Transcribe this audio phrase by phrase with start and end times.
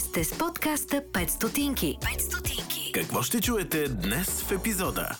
[0.00, 1.98] Вие сте с подкаста 5 стотинки.
[2.00, 2.92] 5 стотинки.
[2.92, 5.18] Какво ще чуете днес в епизода?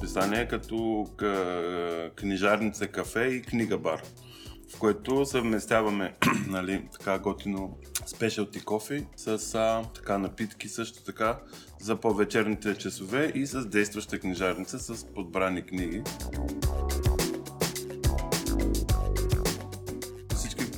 [0.00, 4.02] Писание като к- книжарница кафе и книга бар,
[4.74, 6.14] в което съвместяваме
[6.48, 11.38] нали, така готино спешалти кофе с а, така напитки също така
[11.80, 16.02] за по-вечерните часове и с действаща книжарница с подбрани книги.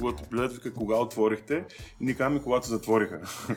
[0.06, 1.64] Когато гледат, вика, кога отворихте,
[2.00, 3.20] и ни казваме, когато затвориха.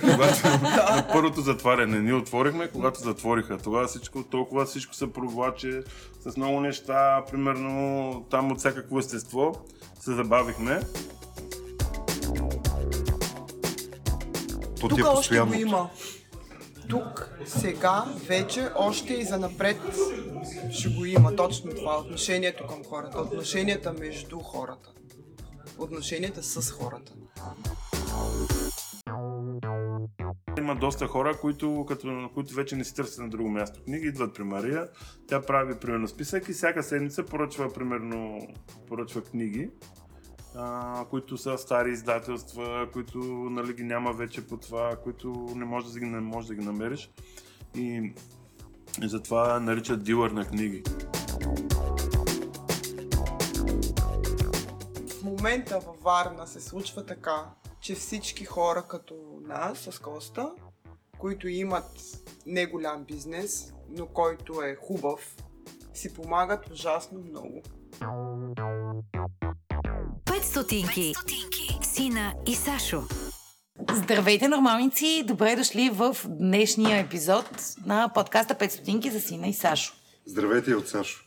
[0.00, 3.58] когато, на първото затваряне ние отворихме, когато затвориха.
[3.58, 5.82] Тогава всичко, толкова всичко се провлаче
[6.20, 9.52] с много неща, примерно там от всякакво естество.
[10.00, 10.80] Се забавихме.
[14.80, 15.90] То Тук е още го има.
[16.88, 19.80] Тук, сега, вече, още и за напред
[20.70, 21.98] ще го има точно това.
[21.98, 24.92] Отношението към хората, отношенията между хората,
[25.78, 27.12] отношенията с хората.
[30.58, 34.34] Има доста хора, които, като, които вече не си търсят на друго място книги, идват
[34.34, 34.88] при Мария.
[35.26, 38.48] Тя прави примерно списък и всяка седмица поръчва примерно
[38.88, 39.70] поръчва книги,
[40.56, 43.18] а, които са стари издателства, които
[43.50, 46.64] нали, ги няма вече по това, които не можеш да ги, не можеш да ги
[46.64, 47.10] намериш.
[47.76, 48.12] И,
[49.02, 50.82] и затова наричат дилър на книги.
[55.42, 57.44] Момента във Варна се случва така,
[57.80, 60.52] че всички хора като нас с Коста,
[61.18, 61.90] които имат
[62.46, 65.36] не голям бизнес, но който е хубав,
[65.94, 67.62] си помагат ужасно много.
[70.24, 71.14] 5 стотинки.
[71.82, 73.02] Сина и Сашо.
[73.92, 75.24] Здравейте, нормалници!
[75.26, 77.46] Добре дошли в днешния епизод
[77.86, 79.94] на подкаста 5 стотинки за Сина и Сашо.
[80.26, 81.24] Здравейте и от Сашо.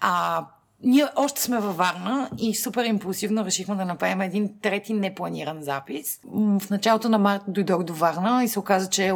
[0.00, 0.46] А,
[0.82, 6.20] ние още сме във Варна и супер импулсивно решихме да направим един трети непланиран запис.
[6.34, 9.12] В началото на март дойдох до Варна и се оказа, че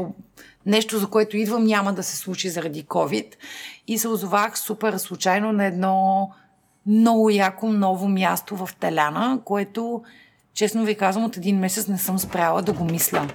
[0.66, 3.26] нещо, за което идвам, няма да се случи заради COVID.
[3.86, 6.30] И се озовах супер случайно на едно
[6.86, 10.02] много яко ново място в Таляна, което,
[10.54, 13.28] честно ви казвам, от един месец не съм спряла да го мисля.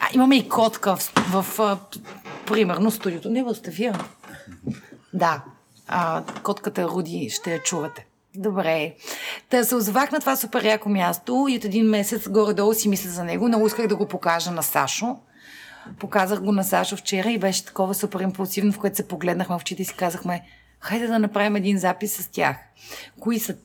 [0.00, 1.12] А, имаме и котка в,
[1.42, 1.78] в а,
[2.46, 3.30] примерно студиото.
[3.30, 3.54] Не в.
[5.12, 5.42] Да.
[5.88, 8.06] А, котката Руди ще я чувате.
[8.34, 8.94] Добре.
[9.50, 13.10] Та се озовах на това супер яко място и от един месец горе-долу си мисля
[13.10, 13.48] за него.
[13.48, 15.16] Много исках да го покажа на Сашо.
[15.98, 19.60] Показах го на Сашо вчера и беше такова супер импулсивно, в което се погледнахме в
[19.60, 20.42] очите и си казахме,
[20.80, 22.56] хайде да направим един запис с тях.
[23.20, 23.56] Кои са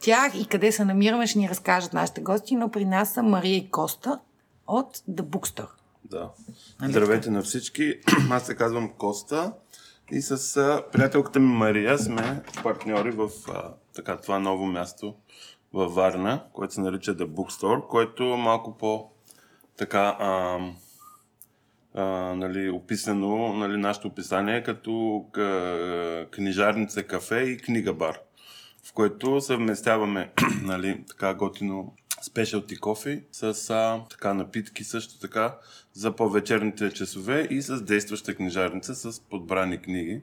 [0.00, 3.56] тях и къде се намираме, ще ни разкажат нашите гости, но при нас са Мария
[3.56, 4.18] и Коста
[4.66, 5.70] от The Bookstore.
[6.04, 6.30] Да.
[6.82, 7.94] Здравейте на всички.
[8.30, 9.52] Аз се казвам Коста
[10.12, 15.14] и с а, приятелката ми Мария сме партньори в а, така, това ново място
[15.72, 19.10] във Варна, което се нарича The Bookstore, което е малко по
[19.76, 20.58] така а,
[21.94, 25.38] а, нали, описано нали, нашето описание като к,
[26.30, 28.18] книжарница кафе и книга бар,
[28.84, 35.56] в което съвместяваме нали, така готино спешалти кофе с а, така напитки също така
[35.92, 40.22] за по-вечерните часове и с действаща книжарница с подбрани книги,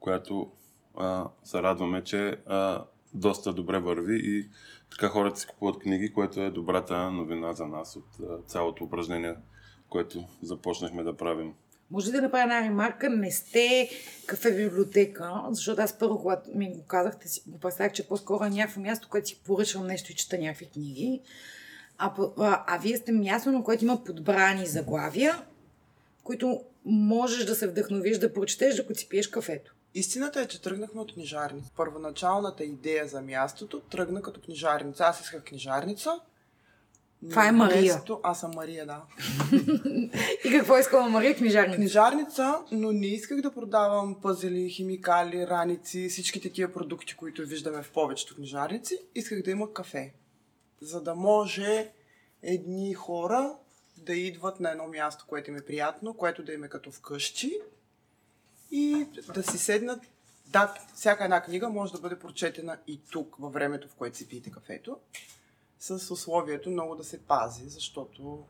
[0.00, 0.50] която
[0.98, 4.48] а, се радваме, че а, доста добре върви и
[4.90, 9.34] така хората си купуват книги, което е добрата новина за нас от а, цялото упражнение,
[9.88, 11.54] което започнахме да правим.
[11.90, 13.10] Може да направя една ремарка?
[13.10, 13.90] Не сте
[14.26, 18.50] кафе библиотека, защото аз първо, когато ми го казахте, си го представях, че по-скоро е
[18.50, 21.20] някакво място, което си поръчвам нещо и чета някакви книги.
[22.04, 25.42] А, а, а вие сте място, на което има подбрани заглавия,
[26.24, 29.74] които можеш да се вдъхновиш да прочетеш, докато си пиеш кафето.
[29.94, 31.70] Истината е, че тръгнахме от книжарница.
[31.76, 35.04] Първоначалната идея за мястото тръгна като книжарница.
[35.04, 36.20] Аз исках книжарница.
[37.30, 37.92] Това е Мария.
[37.94, 39.02] вместо- Аз съм Мария, да.
[40.44, 41.76] И какво искала Мария книжарница?
[41.76, 47.90] Книжарница, но не исках да продавам пъзели, химикали, раници, всички такива продукти, които виждаме в
[47.90, 48.98] повечето книжарници.
[49.14, 50.12] Исках да има кафе.
[50.82, 51.92] За да може
[52.42, 53.56] едни хора
[53.96, 57.52] да идват на едно място, което им е приятно, което да им е като вкъщи
[58.70, 60.00] и да си седнат.
[60.46, 64.28] Да, всяка една книга може да бъде прочетена и тук, във времето, в което си
[64.28, 64.96] пиете кафето,
[65.78, 68.44] с условието много да се пази, защото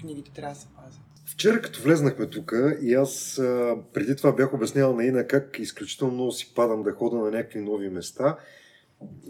[0.00, 1.00] книгите трябва да се пазят.
[1.26, 3.34] Вчера, като влезнахме тук и аз
[3.92, 7.88] преди това бях обяснявал на Ина как изключително си падам да хода на някакви нови
[7.88, 8.38] места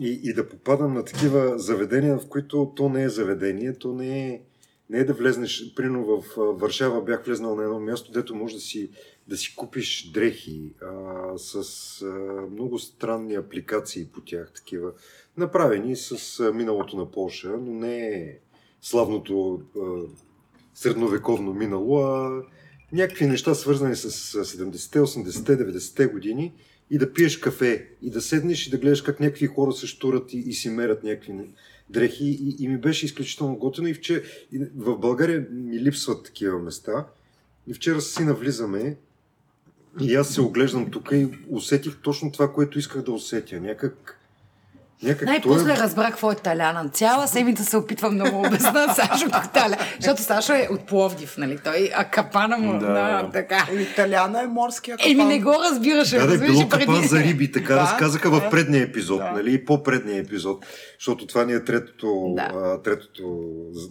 [0.00, 4.28] и, и да попадам на такива заведения, в които то не е заведение, то не
[4.28, 4.40] е,
[4.90, 5.74] не е да влезнеш.
[5.76, 8.90] Прино в Варшава бях влезнал на едно място, дето може да си
[9.30, 11.56] да си купиш дрехи а, с
[12.02, 12.06] а,
[12.50, 14.92] много странни апликации по тях, такива,
[15.36, 18.38] направени с а, миналото на Полша, но не
[18.80, 19.80] славното а,
[20.74, 22.42] средновековно минало, а
[22.92, 24.10] някакви неща свързани с
[24.44, 26.52] 70-те, 80-те, 90-те години
[26.90, 30.32] и да пиеш кафе и да седнеш и да гледаш как някакви хора се штурат
[30.32, 31.34] и, и си мерят някакви
[31.90, 32.24] дрехи.
[32.24, 33.88] И, и ми беше изключително готино.
[33.88, 34.22] И, вчера,
[34.52, 37.06] и в България ми липсват такива места.
[37.66, 38.96] И вчера си навлизаме
[40.00, 43.60] и аз се оглеждам тук и усетих точно това, което исках да усетя.
[43.60, 44.19] Някак
[45.02, 45.76] Някак Най-после той...
[45.76, 46.88] разбрах какво е таляна.
[46.88, 49.76] Цяла седмица се опитвам да му обясна Сашо как таля.
[50.00, 51.58] Защото Сашо е от Пловдив, нали?
[51.58, 53.68] Той, а капана му, да, да така.
[53.72, 55.10] Италяна е морския капан.
[55.12, 56.18] Еми не го разбираше.
[56.18, 58.40] Да, да, било преди- капан за риби, така Да, разказаха да.
[58.40, 59.30] в предния епизод, Да.
[59.30, 60.66] нали, и по-предния епизод,
[60.98, 62.42] защото това ни е третото, Да.
[62.54, 63.38] а, третото,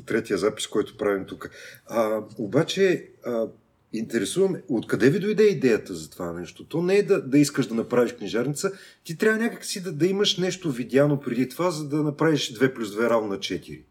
[0.05, 1.49] третия запис, който правим тук.
[1.87, 3.45] А, обаче, а,
[3.93, 6.65] интересуваме, откъде ви дойде идеята за това нещо?
[6.65, 8.71] То не е да, да искаш да направиш книжарница,
[9.03, 12.89] ти трябва някакси да, да имаш нещо видяно преди това, за да направиш 2 плюс
[12.89, 13.83] 2 равно на 4.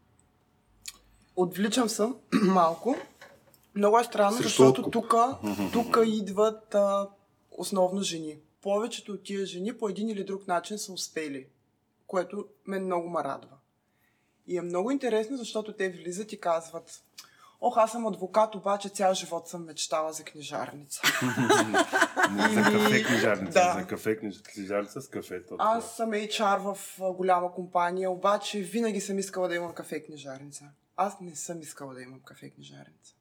[1.35, 2.03] Отвличам се
[2.43, 2.95] малко.
[3.75, 4.91] Много е странно, Срещу защото
[5.73, 7.07] тук идват а,
[7.51, 8.35] основно жени.
[8.61, 11.45] Повечето от тия жени по един или друг начин са успели,
[12.07, 13.55] което мен много ме радва.
[14.47, 17.03] И е много интересно, защото те влизат и казват
[17.61, 21.01] Ох, аз съм адвокат, обаче цял живот съм мечтала за книжарница.
[22.53, 23.53] За кафе книжарница.
[23.53, 23.73] Да.
[23.79, 25.45] За кафе книж- книжарница с кафе.
[25.45, 26.77] то Аз съм HR в
[27.13, 30.63] голяма компания, обаче винаги съм искала да имам кафе книжарница.
[30.97, 33.13] Аз не съм искала да имам кафе книжарница.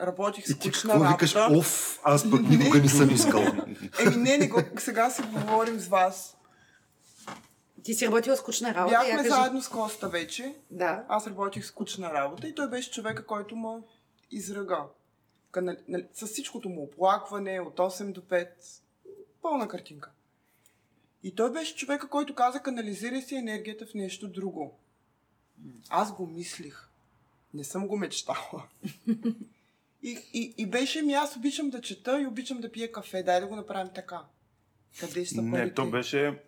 [0.00, 1.10] Работих скучна какво работа.
[1.26, 1.34] викаш?
[1.50, 3.42] Оф, аз пък никога не съм искал.
[4.00, 6.36] Еми не, не го, сега си говорим с вас.
[7.84, 8.94] Ти си работила скучна работа.
[8.94, 9.28] я Бяхме кажи.
[9.28, 10.54] заедно с Коста вече.
[10.70, 11.04] Да.
[11.08, 13.68] Аз работих скучна работа и той беше човека, който ме
[14.30, 14.82] изръга.
[15.50, 15.76] Канал...
[15.88, 18.48] нали, С всичкото му оплакване от 8 до 5.
[19.42, 20.10] Пълна картинка.
[21.22, 24.78] И той беше човека, който каза, канализирай си енергията в нещо друго.
[25.88, 26.88] Аз го мислих.
[27.54, 28.62] Не съм го мечтала.
[30.02, 33.22] И, и, и беше ми, аз обичам да чета и обичам да пия кафе.
[33.22, 34.22] Дай да го направим така.
[35.00, 35.74] Къде ще са Не, парите?
[35.74, 36.38] то беше,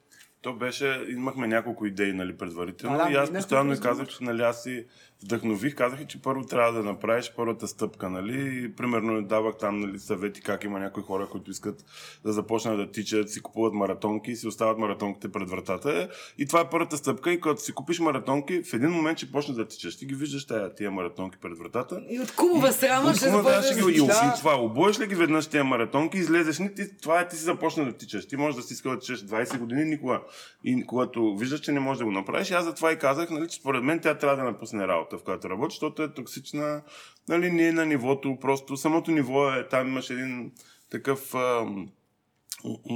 [0.42, 2.96] то беше, имахме няколко идеи, нали, предварително.
[2.96, 4.84] Да, да, и аз постоянно казах, че, нали, аз си
[5.22, 8.64] вдъхнових, казах, че първо трябва да направиш първата стъпка, нали.
[8.64, 11.84] И, примерно давах там, нали, съвети как има някои хора, които искат
[12.24, 16.08] да започнат да тичат, си купуват маратонки и си остават маратонките пред вратата.
[16.38, 17.32] И това е първата стъпка.
[17.32, 19.98] И когато си купиш маратонки, в един момент ще почнеш да тичаш.
[19.98, 22.02] Ти ги виждаш тая, тия маратонки пред вратата.
[22.10, 24.32] И от кумова страна ще да, ще ги, и, Да.
[24.36, 27.42] и това, обоеш ли ги веднъж тия маратонки, излезеш ни, ти, това е, ти си
[27.42, 28.28] започна да тичаш.
[28.28, 30.20] Ти можеш да си искал да тичаш 20 години, никога.
[30.64, 33.56] И когато виждаш, че не можеш да го направиш, аз затова и казах, нали, че
[33.56, 36.82] според мен тя трябва да напусне работа, в която работи, защото е токсична,
[37.28, 40.52] нали, не е на нивото, просто самото ниво е, там имаш един
[40.90, 41.88] такъв ам,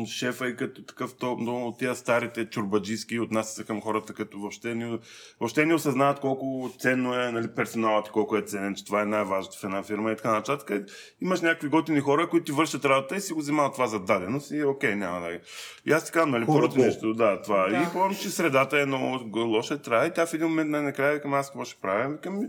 [0.06, 4.38] шефа и като такъв, то, много от тия старите чурбаджийски отнася се към хората, като
[4.38, 4.99] въобще не,
[5.40, 9.06] въобще не осъзнават колко ценно е нали, персоналът и колко е ценен, че това е
[9.06, 10.88] най-важното в една фирма и така нататък.
[11.20, 14.50] Имаш някакви готини хора, които ти вършат работа и си го взимават това за даденост
[14.50, 15.38] и окей, няма да.
[15.87, 17.69] И аз така, нали, Хора първото нещо, да, това.
[17.69, 17.76] Да.
[17.76, 21.14] И помня, че средата е много го- лоша, трябва и тя в един момент най-накрая
[21.14, 22.08] викам, аз какво ще правя?
[22.08, 22.46] Викам, «Ми,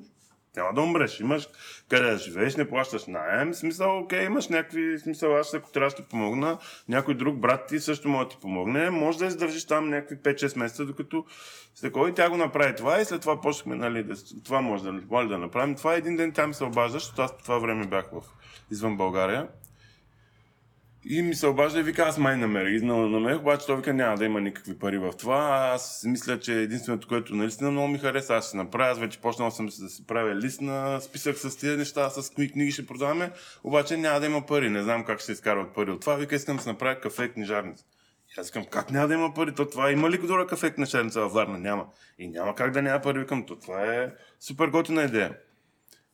[0.56, 1.20] няма да умреш.
[1.20, 1.48] Имаш
[1.90, 3.54] къде да живееш, не плащаш найем.
[3.54, 6.58] Смисъл, окей, имаш някакви смисъл, аз ако трябва да ти помогна,
[6.90, 8.90] някой друг брат ти също може да ти помогне.
[8.90, 11.26] Може да издържиш там някакви 5-6 месеца, докато
[11.76, 14.84] с такова и тя го направи това и след това почнахме, нали, да, това може
[14.84, 15.76] да, може да направим.
[15.76, 18.22] Това един ден тя ми се обажда, защото аз по това време бях в,
[18.72, 19.48] извън България.
[21.08, 22.82] И ми се обажда и вика, аз май намерих.
[22.82, 25.70] Но намерих, обаче той вика, няма да има никакви пари в това.
[25.74, 28.92] Аз мисля, че единственото, което наистина много ми хареса, аз ще направя.
[28.92, 32.52] Аз вече почнал съм да си правя лист на списък с тези неща, с кои
[32.52, 33.32] книги ще продаваме,
[33.64, 34.70] обаче няма да има пари.
[34.70, 36.16] Не знам как ще изкарват пари от това.
[36.16, 37.86] Вика, искам да си направя кафе книжарница.
[38.38, 39.56] И аз викам, как няма да има пари?
[39.56, 41.58] То това има ли добра кафе книжарница във Варна?
[41.58, 41.86] Няма.
[42.20, 43.20] И няма как да няма пари.
[43.20, 45.38] Викам, то това е супер готина идея.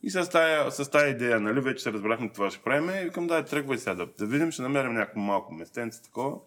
[0.04, 3.28] И с тая, с тая идея, нали, вече се разбрахме това ще правим и викам,
[3.28, 6.38] дай, тръгвай сега да, да видим, ще намерим някакво малко местенце такова.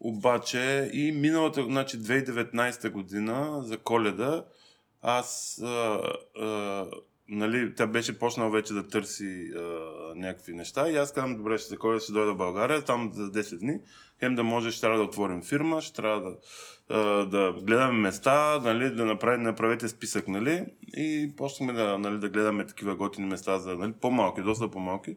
[0.00, 4.44] Обаче и миналата, значи 2019 година за коледа,
[5.02, 6.00] аз, а,
[6.40, 6.86] а,
[7.28, 9.60] нали, тя беше почнала вече да търси а,
[10.14, 13.22] някакви неща и аз казвам, добре, ще за коледа ще дойда в България, там за
[13.22, 13.80] 10 дни,
[14.20, 16.36] хем да може, ще трябва да отворим фирма, ще трябва да,
[17.26, 20.66] да гледаме места, нали, да направим, направете списък, нали,
[20.96, 25.16] и почнахме да, нали, да гледаме такива готини места за нали, по-малки, доста по-малки.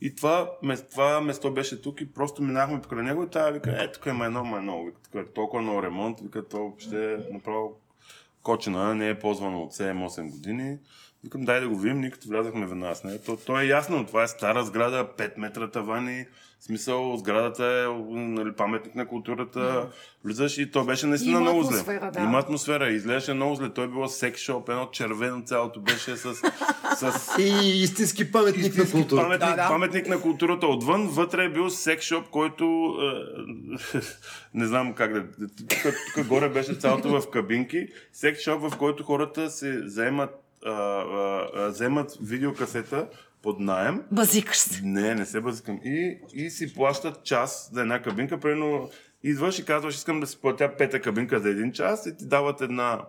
[0.00, 0.50] И това,
[0.90, 4.26] това место беше тук и просто минахме покрай него и тая вика, е, тук има
[4.26, 7.80] едно, ма едно, вика, е толкова много ремонт, вика, то ще е направо
[8.42, 10.78] кочина, не е ползвано от 7-8 години.
[11.24, 13.22] Викам, дай да го видим, ние като влязахме веднага с нея.
[13.22, 16.26] То, то е ясно, това е стара сграда, 5 метра тавани,
[16.60, 19.88] в смисъл, сградата е нали, паметник на културата.
[20.24, 21.82] Влизаш и то беше наистина Има много зле.
[22.10, 22.20] да.
[22.20, 23.70] Има атмосфера, изглеждаше много зле.
[23.70, 26.34] Той било секс шоп, едно червено цялото беше с,
[26.96, 29.22] с И истински паметник на истински културата.
[29.22, 29.68] паметник, Да, да.
[29.68, 31.06] паметник на културата отвън.
[31.06, 32.64] Вътре е бил секс шоп, който
[33.02, 33.98] е,
[34.54, 35.24] не знам как да...
[35.58, 37.88] Тук, тук горе беше цялото в кабинки.
[38.12, 40.30] Секс шоп, в който хората се заемат,
[40.66, 43.06] а, а, а, вземат видеокасета
[43.42, 44.02] под найем.
[44.12, 44.80] Базикаш се.
[44.84, 45.80] Не, не се бъзикам.
[45.84, 48.40] И, и си плащат час за една кабинка.
[48.40, 48.90] Примерно
[49.22, 52.60] идваш и казваш, искам да си платя пета кабинка за един час и ти дават
[52.60, 53.00] една,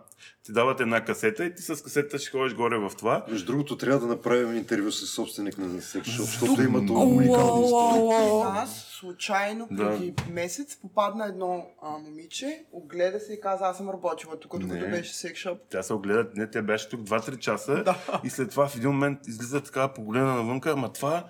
[0.44, 3.24] ти дават една касета и ти с касета ще ходиш горе в това.
[3.28, 7.64] Между другото, трябва да направим интервю с собственик на секс шоп, защото има много уникални
[7.64, 8.42] истории.
[8.52, 9.90] Нас случайно Да.
[9.90, 14.80] преди месец попадна едно а, момиче, огледа се и каза, аз съм работила тук, докато
[14.90, 15.58] беше секшоп.
[15.70, 18.20] Тя се огледа, не, тя беше тук 2-3 часа Да.
[18.24, 21.24] и след това в един момент излиза така, погледна навънка, ама това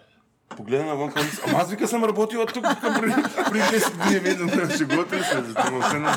[0.57, 3.15] погледна навънка, ами, ама аз вика съм работила тук, тук преди,
[3.51, 5.41] преди 10 години, видно, шегувате ли се?
[5.99, 6.13] Не.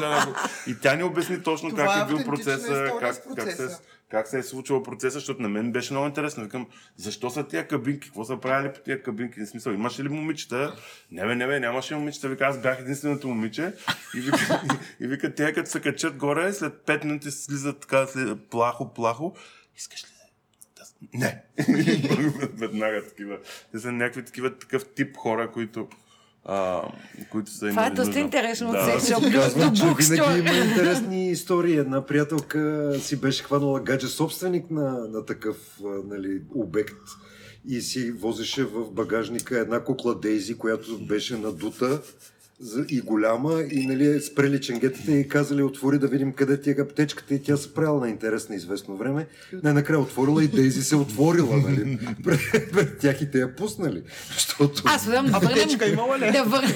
[0.68, 3.68] И тя ни обясни точно Това как е е бил процеса, как, как, се,
[4.10, 6.44] как се е случвал процеса, защото на мен беше много интересно.
[6.44, 8.08] Викам, защо са тия кабинки?
[8.08, 9.40] Какво са правили по тия кабинки?
[9.40, 10.76] В смисъл, имаше ли момичета?
[11.12, 12.30] Не, бе, не, бе, нямаше момичета.
[12.30, 13.74] Вика, аз бях единственото момиче.
[14.16, 14.62] И вика,
[15.00, 18.94] и, и вика те като се качат горе, след 5 минути слизат така, след, плахо,
[18.94, 19.36] плахо.
[19.78, 20.15] Искаш ли
[21.14, 21.44] Не.
[22.54, 23.38] Веднага такива.
[23.72, 25.88] Те са някакви такива, такъв тип хора, които,
[26.46, 26.82] а,
[27.32, 28.78] които са Това е доста интересно Да.
[28.78, 31.76] от секс шоп до, винаги има интересни истории.
[31.78, 35.58] Една приятелка си беше хванала гадже собственик на, на такъв
[36.06, 37.02] нали, обект
[37.68, 42.02] и си возеше в багажника една кукла Дейзи, която беше надута
[42.90, 47.34] и голяма и нали, спрели ченгетите и казали отвори да видим къде ти е аптечката
[47.34, 49.28] и тя се правила на интересна известно време.
[49.64, 52.40] Най-накрая отворила и Дейзи се отворила нали, пред,
[52.72, 54.04] пред тях и те я пуснали.
[54.34, 54.84] Защото...
[54.86, 56.32] Аз да върнем, Аптечка имала ли?
[56.32, 56.74] да, върнем,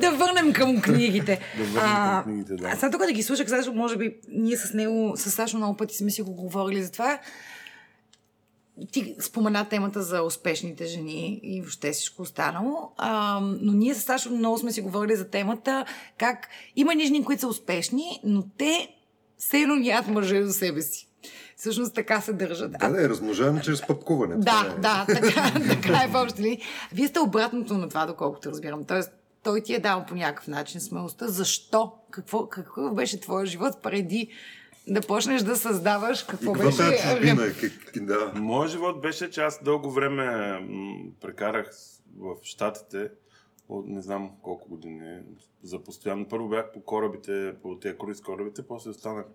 [0.00, 1.40] да върнем към книгите.
[1.58, 2.68] Да върнем към книгите, да.
[2.68, 5.76] А сега тук да ги слушах, защото може би ние с него, с Сашо много
[5.76, 7.18] пъти сме си го говорили за това.
[8.92, 14.30] Ти спомена темата за успешните жени и въобще всичко останало, а, но ние с Сашо
[14.30, 15.84] много сме си говорили за темата
[16.18, 18.88] как има ни жени, които са успешни, но те
[19.38, 21.08] все едно нямат мъже за себе си.
[21.56, 22.72] Всъщност така се държат.
[22.72, 24.36] Да, да, е размножаване чрез пъпкуване.
[24.36, 24.80] Да, е.
[24.80, 26.62] да, така, така е в общи линии.
[26.92, 28.84] Вие сте обратното на това, доколкото разбирам.
[28.84, 29.12] Тоест,
[29.42, 31.28] той ти е дал по някакъв начин смелостта.
[31.28, 31.92] Защо?
[32.10, 34.28] Какво, какъв беше твоя живот преди
[34.88, 36.22] да почнеш да създаваш?
[36.22, 37.02] Какво каква беше?
[37.02, 37.52] чужбина?
[37.60, 38.32] Как, да.
[38.34, 40.58] Моят живот беше, че аз дълго време
[41.20, 41.70] прекарах
[42.16, 43.10] в Штатите,
[43.68, 45.20] от не знам колко години,
[45.62, 46.28] за постоянно.
[46.28, 49.26] Първо бях по корабите, по тези круиз корабите, после останах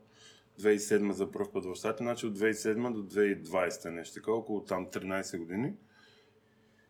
[0.60, 4.88] 2007 за първ път в Штатите, значи от 2007 до 2020 нещо такова, около там
[4.88, 5.74] 13 години.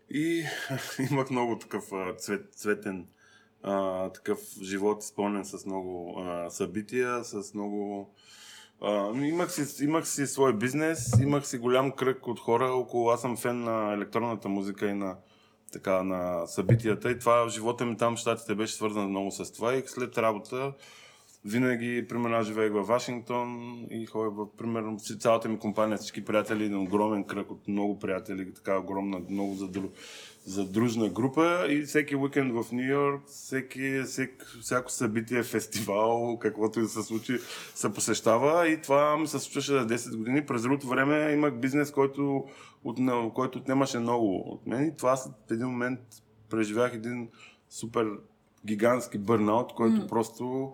[0.10, 0.44] И
[1.12, 3.08] имах много такъв цвет, цветен
[3.64, 8.14] а, такъв живот, изпълнен с много а, събития, с много...
[8.82, 13.10] А, имах, си, имах си свой бизнес, имах си голям кръг от хора около...
[13.10, 15.16] Аз съм фен на електронната музика и на,
[15.72, 17.12] така, на събитията.
[17.12, 19.76] И това живота ми там в Штатите беше свързан много с това.
[19.76, 20.74] И след работа
[21.46, 26.66] винаги, примерно, аз живеех във Вашингтон и ходя в, примерно, цялата ми компания, всички приятели,
[26.66, 29.88] един огромен кръг от много приятели, така огромна, много задру,
[30.46, 36.84] задружна група и всеки уикенд в Нью Йорк, всеки, всек, всяко събитие, фестивал, каквото и
[36.84, 37.38] да се случи,
[37.76, 40.46] се посещава и това ми се случваше за 10 години.
[40.46, 42.46] През другото време имах бизнес, който,
[42.84, 46.00] отне, който отнемаше много от мен и това след един момент
[46.50, 47.30] преживях един
[47.70, 48.08] супер
[48.66, 50.10] гигантски бърнаут, който mm.
[50.10, 50.74] просто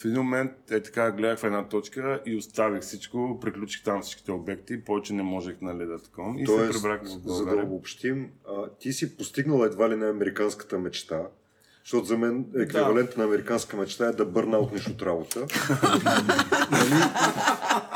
[0.00, 4.32] в един момент е така гледах в една точка и оставих всичко, приключих там всичките
[4.32, 6.34] обекти повече не можех нали, да такова.
[6.40, 10.08] И се Тоест, прибрах в за да обобщим, а, ти си постигнал едва ли на
[10.08, 11.22] американската мечта,
[11.84, 15.40] защото за мен еквивалент на американска мечта е да бърна от от работа.
[16.70, 17.02] нали?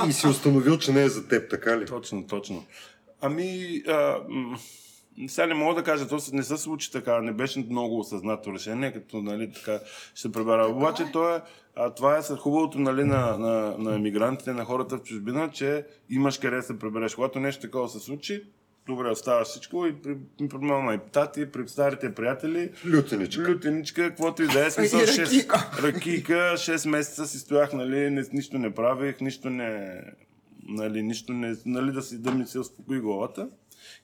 [0.08, 1.87] И си установил, че не е за теб, така ли?
[1.87, 2.64] Точно, точно.
[3.20, 4.58] Ами, а, м-
[5.28, 8.52] сега не мога да кажа, то се- не се случи така, не беше много осъзнато
[8.52, 9.78] решение, като нали, така
[10.11, 10.66] ще се пребара.
[10.66, 11.40] Обаче то е,
[11.76, 15.87] а, това е със хубавото нали, на, на, на емигрантите, на хората в чужбина, че
[16.11, 17.14] имаш къде да се пребереш.
[17.14, 18.42] Когато нещо такова се случи,
[18.87, 23.50] добре, оставаш всичко и при, при, мама и тати, при старите приятели, Лютеничка.
[23.50, 24.71] Лютеничка, каквото и да е.
[24.71, 25.71] Смисъл, И 6, ракийка.
[25.83, 30.00] ракийка, 6 месеца си стоях, нали, нищо не правих, нищо не,
[30.68, 33.49] нали, нищо не, нали, да, си, да ми се успокои главата.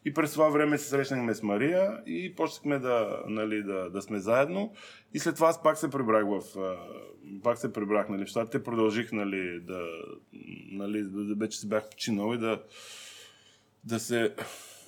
[0.04, 4.18] И през това време се срещнахме с Мария и почнахме да, нали, да, да сме
[4.18, 4.72] заедно.
[5.14, 6.40] И след това аз пак се прибрах в...
[7.42, 8.62] Пак се прибрах, нали, в щатите.
[8.62, 9.86] Продължих, нали, да...
[10.72, 12.62] Нали, да вече си бях починал и да
[13.84, 14.34] да се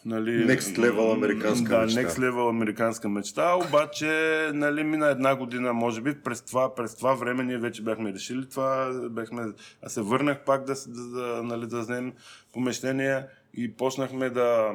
[0.05, 2.01] нали, Next level американска да, мечта.
[2.01, 4.07] Next level американска мечта, обаче
[4.55, 8.49] нали, мина една година, може би, през това, през това време ние вече бяхме решили
[8.49, 9.43] това, бяхме,
[9.83, 12.13] аз се върнах пак да, да, да, нали, да вземем
[12.53, 13.23] помещение
[13.55, 14.73] и почнахме да,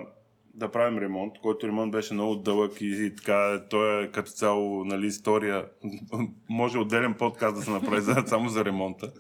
[0.54, 4.86] да правим ремонт, който ремонт беше много дълъг и, и така, той е като цяло
[4.86, 5.66] нали, история,
[6.50, 9.12] може отделен подкаст да се направи само за ремонта.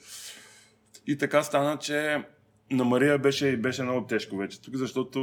[1.07, 2.23] И така стана, че
[2.71, 5.19] на Мария беше, беше много тежко вече тук, защото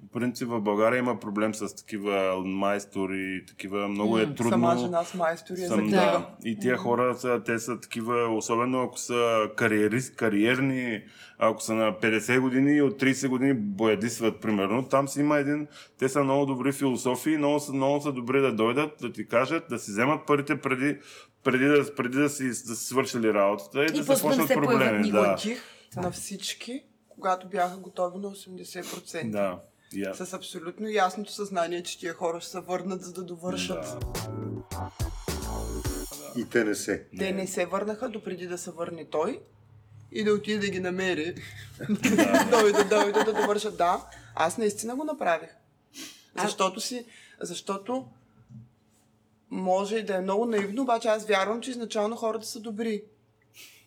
[0.00, 4.50] по принцип в България има проблем с такива майстори, такива много е трудно.
[4.50, 6.28] Сама жена с майстори е за да.
[6.44, 11.02] И тия хора са, те са такива, особено ако са кариерист, кариерни,
[11.38, 14.88] ако са на 50 години и от 30 години боядисват, примерно.
[14.88, 15.66] Там си има един,
[15.98, 19.64] те са много добри философии, много са, много са добри да дойдат, да ти кажат,
[19.70, 20.98] да си вземат парите преди,
[21.44, 24.48] преди, да, преди да, си, да си свършили работата и, да се после да почнат
[24.48, 25.02] се появят проблеми.
[25.02, 25.36] никога.
[25.94, 26.00] Да.
[26.00, 29.30] На всички, когато бяха готови на 80%.
[29.30, 29.60] да.
[30.10, 30.18] Аз.
[30.18, 33.82] С абсолютно ясното съзнание, че тия хора ще се върнат, за да довършат.
[33.82, 34.90] Да.
[36.36, 37.06] И те не се.
[37.18, 39.40] Те не се върнаха допреди да се върне той
[40.12, 41.34] и да отиде да ги намери.
[42.50, 43.76] дойде, дойде да довършат.
[43.76, 45.50] Да, аз наистина го направих.
[46.42, 47.06] Защото си,
[47.40, 48.08] защото
[49.50, 53.04] може и да е много наивно, обаче аз вярвам, че изначално хората са добри.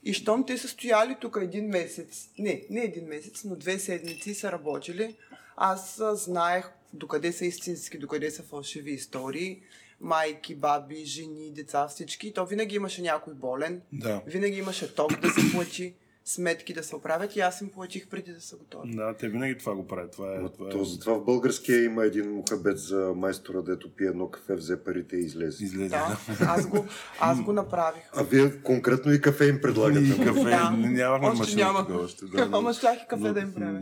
[0.06, 4.34] И щом те са стояли тук един месец, не, не един месец, но две седмици
[4.36, 5.16] са работили,
[5.58, 9.62] аз знаех докъде са истински, докъде са фалшиви истории,
[10.02, 12.34] майки, баби, жени, деца, всички.
[12.34, 14.22] То винаги имаше някой болен, Да.
[14.28, 15.94] винаги имаше ток да се плати,
[16.26, 18.96] сметки да се оправят и аз им платих преди да са готови.
[18.96, 20.12] Да, те винаги това го правят.
[20.12, 20.70] Това е, това е...
[20.70, 25.16] То, затова в българския има един мухабет за майстора, дето пие едно кафе, взе парите
[25.16, 25.64] и излезе.
[25.64, 25.90] Излезе.
[25.90, 26.86] Да, аз го,
[27.20, 28.04] аз го направих.
[28.16, 30.00] А вие конкретно и кафе им предлагате.
[30.06, 30.72] И кафе, Да.
[30.72, 31.88] нямахме Още машина няма.
[32.04, 32.26] още.
[32.26, 32.58] Да, да.
[32.58, 33.82] Ама щях и кафе Но, да им правя.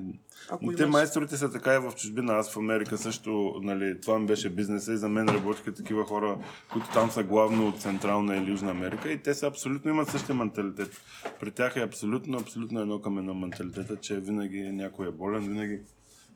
[0.49, 0.93] Ако Но те имаш.
[0.93, 2.33] майсторите са така и в чужбина.
[2.33, 6.37] Аз в Америка също, нали, това ми беше бизнеса и за мен работиха такива хора,
[6.71, 10.35] които там са главно от Централна или Южна Америка и те са абсолютно имат същия
[10.35, 11.01] менталитет.
[11.39, 15.79] При тях е абсолютно, абсолютно едно към едно менталитета, че винаги някой е болен, винаги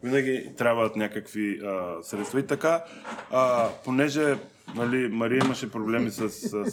[0.04, 2.40] винаги трябват някакви а, средства.
[2.40, 2.84] И така,
[3.32, 4.38] а, понеже
[4.76, 6.66] нали, Мария имаше проблеми с, с,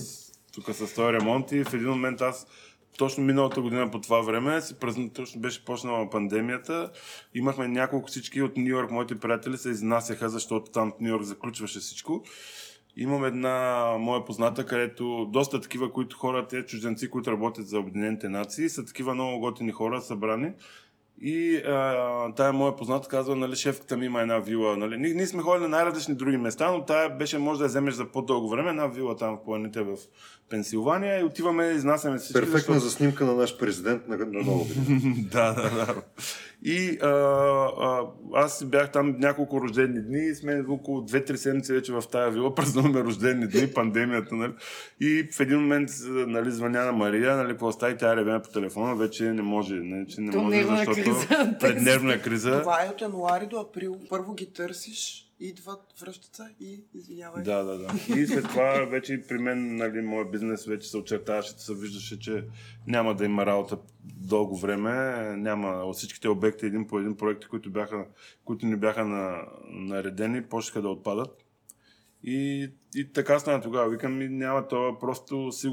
[0.54, 2.46] тук с този ремонт и в един момент аз
[2.98, 6.90] точно миналата година по това време, си празни, точно беше почнала пандемията,
[7.34, 11.78] имахме няколко всички от Нью Йорк, моите приятели се изнасяха, защото там Нью Йорк заключваше
[11.78, 12.24] всичко.
[12.96, 18.68] Имам една моя позната, където доста такива, които хора, чужденци, които работят за Обединените нации,
[18.68, 20.52] са такива много готини хора, събрани.
[21.24, 24.76] И а, тая моя позната казва, нали, шефката ми има една вила.
[24.76, 24.96] Нали.
[24.96, 27.94] Ние, ние сме ходили на най-различни други места, но тая беше, може да я вземеш
[27.94, 29.96] за по-дълго време, една вила там в планите в
[30.50, 32.40] Пенсилвания и отиваме, изнасяме всички.
[32.40, 34.64] Перфектна за снимка на наш президент на, на година.
[35.32, 36.02] да, да, да.
[36.64, 41.92] И а, а, аз бях там няколко рождени дни и сме около 2-3 седмици вече
[41.92, 44.52] в тая вила, празнуваме рождени дни, пандемията, нали.
[45.00, 48.94] И в един момент нали, звъня на Мария, нали, какво стаи, тя реве по телефона,
[48.96, 49.74] вече не може,
[50.08, 51.56] че не То може, нервна защото криза.
[51.60, 52.60] пред нервна криза.
[52.60, 53.96] Това е от януари до април.
[54.08, 57.42] Първо ги търсиш, идват, връщат се и извинявай.
[57.42, 58.20] Да, да, да.
[58.20, 62.44] И след това вече при мен, нали, моят бизнес вече се очертаваше, се виждаше, че
[62.86, 64.92] няма да има работа дълго време.
[65.36, 68.06] Няма от всичките обекти един по един проекти, които, бяха,
[68.44, 71.44] които ни бяха на, наредени, почнаха да отпадат.
[72.24, 73.90] И, и така стана тогава.
[73.90, 75.68] Викам, няма това, просто си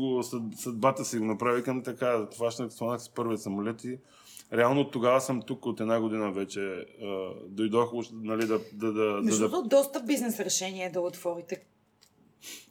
[0.56, 1.58] съдбата си го направи.
[1.58, 3.98] Викам така, хващнах, слонах с първия самолет и
[4.54, 6.60] реално от тогава съм тук от една година вече.
[7.04, 11.66] А, дойдох нали, да, да, да, Между да, да доста бизнес решение е да отворите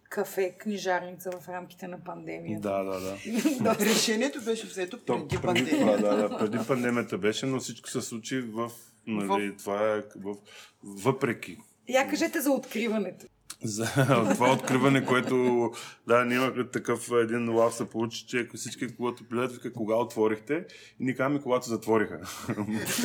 [0.08, 2.68] кафе, книжарница в рамките на пандемията.
[2.68, 3.76] Да, да, да.
[3.84, 6.16] Решението беше взето То, преди преди, пандемията.
[6.16, 8.70] да, да, преди пандемията беше, но всичко се случи в...
[9.06, 10.36] Нали, това е в,
[10.82, 11.58] въпреки.
[11.88, 13.26] Я кажете за откриването.
[13.62, 13.86] За
[14.34, 15.70] това откриване, което
[16.06, 20.66] да, ние имахме такъв един лав се получи, че всички, когато вика, кога отворихте,
[21.00, 22.20] и ни казваме, когато затвориха.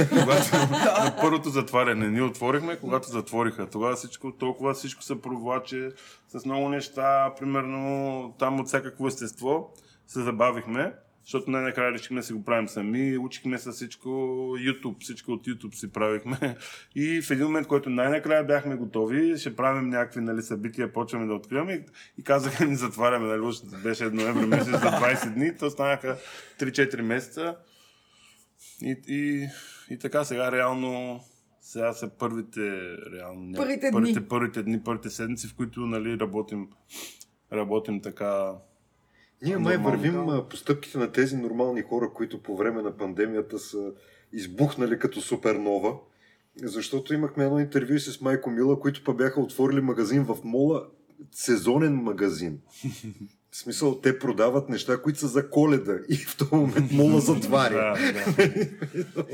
[0.10, 0.58] когато,
[1.04, 2.10] на първото затваряне.
[2.10, 3.70] Ние отворихме, когато затвориха.
[3.70, 5.92] Тогава всичко, толкова всичко се провлаче
[6.28, 9.74] с много неща, примерно там от всякакво естество,
[10.08, 10.94] се забавихме.
[11.24, 14.10] Защото най-накрая решихме да си го правим сами, учихме се всичко,
[14.58, 16.38] YouTube, всичко от YouTube си правихме.
[16.96, 21.34] И в един момент, който най-накрая бяхме готови, ще правим някакви нали, събития, почваме да
[21.34, 21.84] откриваме и,
[22.18, 26.18] и казаха ни затваряме, нали, беше ноември месец за 20 дни, то станаха
[26.60, 27.56] 3-4 месеца.
[28.82, 29.48] И, и,
[29.90, 31.22] и така сега реално
[31.64, 32.62] сега са първите,
[33.14, 33.92] реално, ня- Първите дни.
[33.92, 36.68] първите, първите дни, първите седмици, в които нали, работим,
[37.54, 38.52] работим така
[39.44, 40.38] Ние май вървим да.
[40.38, 43.92] а, по стъпките на тези нормални хора, които по време на пандемията са
[44.34, 45.94] избухнали като супернова
[46.64, 50.88] Защото имахме едно интервю с Майко Мила, които па бяха отворили магазин в мола,
[51.32, 52.60] сезонен магазин.
[53.52, 57.98] В смисъл, те продават неща, които са за коледа и в този момент мола затваря.
[57.98, 58.34] Да,
[59.16, 59.26] да.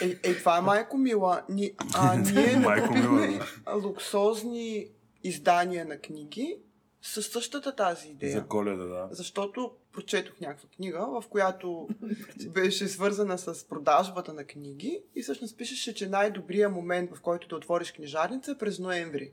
[0.00, 1.42] Е, е, това е майко мила.
[1.48, 3.40] Ни, а, ние Майко мила, купихме
[3.82, 4.86] луксозни
[5.24, 6.58] издания на книги
[7.02, 8.32] със същата тази идея.
[8.32, 9.08] За коледа, да.
[9.10, 11.88] Защото прочетох някаква книга, в която
[12.46, 17.56] беше свързана с продажбата на книги и всъщност пишеше, че най-добрият момент, в който да
[17.56, 19.32] отвориш книжарница е през ноември.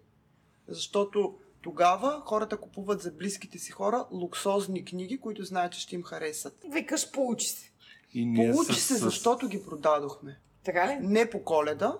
[0.67, 6.03] Защото тогава хората купуват за близките си хора луксозни книги, които знаят, че ще им
[6.03, 6.57] харесат.
[6.71, 7.71] Викаш, получи се.
[8.13, 10.39] И ние Получи с- се, защото ги продадохме.
[10.63, 10.97] Така ли?
[11.01, 11.97] Не по коледа,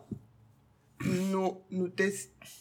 [1.06, 2.12] но, но те,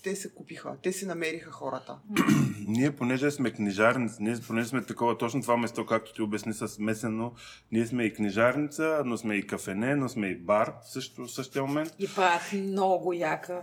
[0.03, 0.77] те се купиха.
[0.83, 1.99] Те си намериха хората.
[2.69, 6.69] Ние, понеже сме книжарници, ние, понеже сме такова точно това место, както ти обясни с
[6.69, 7.33] смесено,
[7.73, 11.31] ние сме и книжарница, но сме и кафене, но сме и бар в, също, в
[11.31, 11.95] същия момент.
[11.99, 13.63] И правят много яка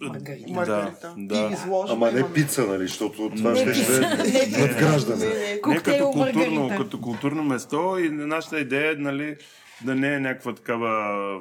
[0.00, 0.52] маргарита.
[0.52, 1.14] Маргарита.
[1.16, 1.86] Да, да.
[1.88, 2.82] Ама не пица, нали?
[2.82, 5.26] Защото това Не ще ще не е надграждане.
[5.26, 5.54] Не, не.
[5.54, 9.36] Не Коктейл като културно, като културно место и нашата идея е нали,
[9.84, 11.40] да не е някаква такава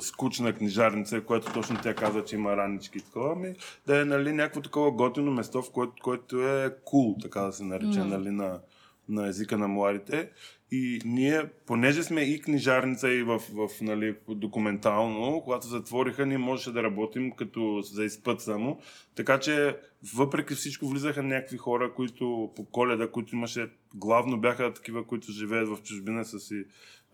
[0.00, 3.54] скучна книжарница, която точно тя каза, че има ранички и такова, ами
[3.86, 7.52] да е нали, някакво такова готино место, в което, което е кул, cool, така да
[7.52, 8.04] се нарече, mm.
[8.04, 8.60] нали, на,
[9.08, 10.30] на езика на младите.
[10.72, 16.72] И ние, понеже сме и книжарница и в, в нали, документално, когато затвориха, ние можеше
[16.72, 18.78] да работим като за изпът само.
[19.14, 19.76] Така че,
[20.14, 25.68] въпреки всичко, влизаха някакви хора, които по коледа, които имаше, главно бяха такива, които живеят
[25.68, 26.64] в чужбина, са си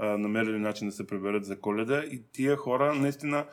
[0.07, 2.05] намерили начин да се преберат за коледа.
[2.05, 3.47] И тия хора, наистина,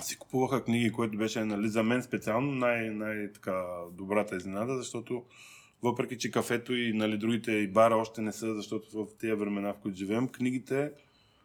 [0.00, 5.24] си купуваха книги, което беше нали, за мен специално най- най-така добрата изненада, защото
[5.82, 9.72] въпреки, че кафето и нали, другите и бара още не са, защото в тези времена,
[9.72, 10.90] в които живеем, книгите,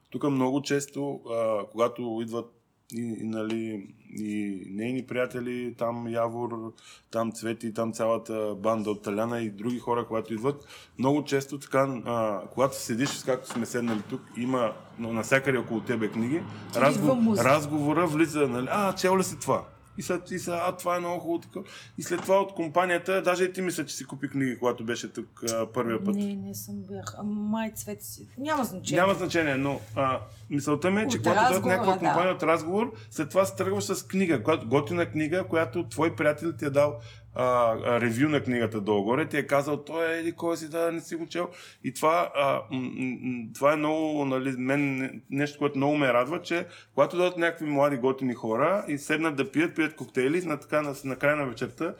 [0.10, 2.54] тук много често, а, когато идват
[2.94, 6.74] и, и, нали, и нейни приятели, там Явор,
[7.12, 10.66] там Цвети, там цялата банда от Таляна и други хора, когато идват,
[11.00, 16.42] много често така, а, когато седиш, както сме седнали тук, има навсякъде около тебе книги,
[16.76, 19.64] разговор, разговора влиза, нали, а, чел ли си това?
[19.98, 21.42] И след и са, а, това е много хубаво.
[21.42, 21.66] Такова.
[21.98, 25.14] И след това от компанията, даже и ти мисля, че си купи книги, когато беше
[25.14, 26.16] тук а, първия път.
[26.16, 27.16] Не, не съм бях.
[27.18, 28.28] А, май цвет си.
[28.38, 29.02] Няма значение.
[29.02, 32.00] Няма значение, но а, мисълта ми е, че От когато дойде някаква да.
[32.00, 36.54] компания от разговор, след това се тръгваш с книга, която, готина книга, която твой приятел
[36.54, 37.00] ти е дал
[37.40, 41.02] а, ревю на книгата долу-горе, ти е казал, той е еди кой си, да, не
[41.02, 41.50] си го чел.
[41.84, 46.42] И това, а, м- м- това е много, нали, мен нещо, което много ме радва,
[46.42, 50.82] че когато дойдат някакви млади готини хора и седнат да пият, пият коктейли, на, така,
[50.82, 51.96] на, на края на вечерта,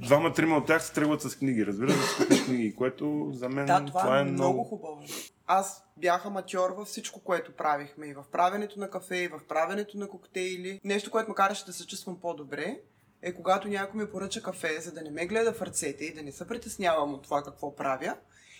[0.00, 3.84] двама-трима от тях се тръгват с книги, разбира се, купиш книги, което за мен Да,
[3.84, 5.02] това, това е много хубаво.
[5.46, 8.06] Аз бях аматьор във всичко, което правихме.
[8.06, 10.80] И в правенето на кафе, и в правенето на коктейли.
[10.84, 12.78] Нещо, което ме караше да се чувствам по-добре,
[13.22, 16.22] е когато някой ми поръча кафе, за да не ме гледа в ръцете и да
[16.22, 18.16] не се притеснявам от това какво правя.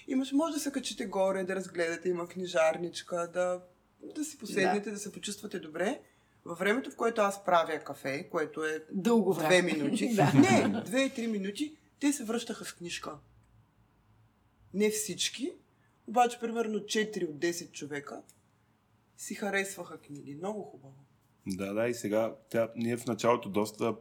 [0.09, 3.61] Имаш, може да се качите горе, да разгледате, има книжарничка, да,
[4.17, 4.95] да си поседнете, да.
[4.95, 6.01] да се почувствате добре.
[6.45, 9.49] Във времето, в което аз правя кафе, което е Дълго време.
[9.49, 10.33] две минути, да.
[10.35, 13.19] не, две и три минути, те се връщаха с книжка.
[14.75, 15.53] Не всички,
[16.07, 18.23] обаче примерно 4 от 10 човека
[19.17, 20.35] си харесваха книги.
[20.35, 21.05] Много хубаво.
[21.47, 23.95] Да, да, и сега тя, ние в началото доста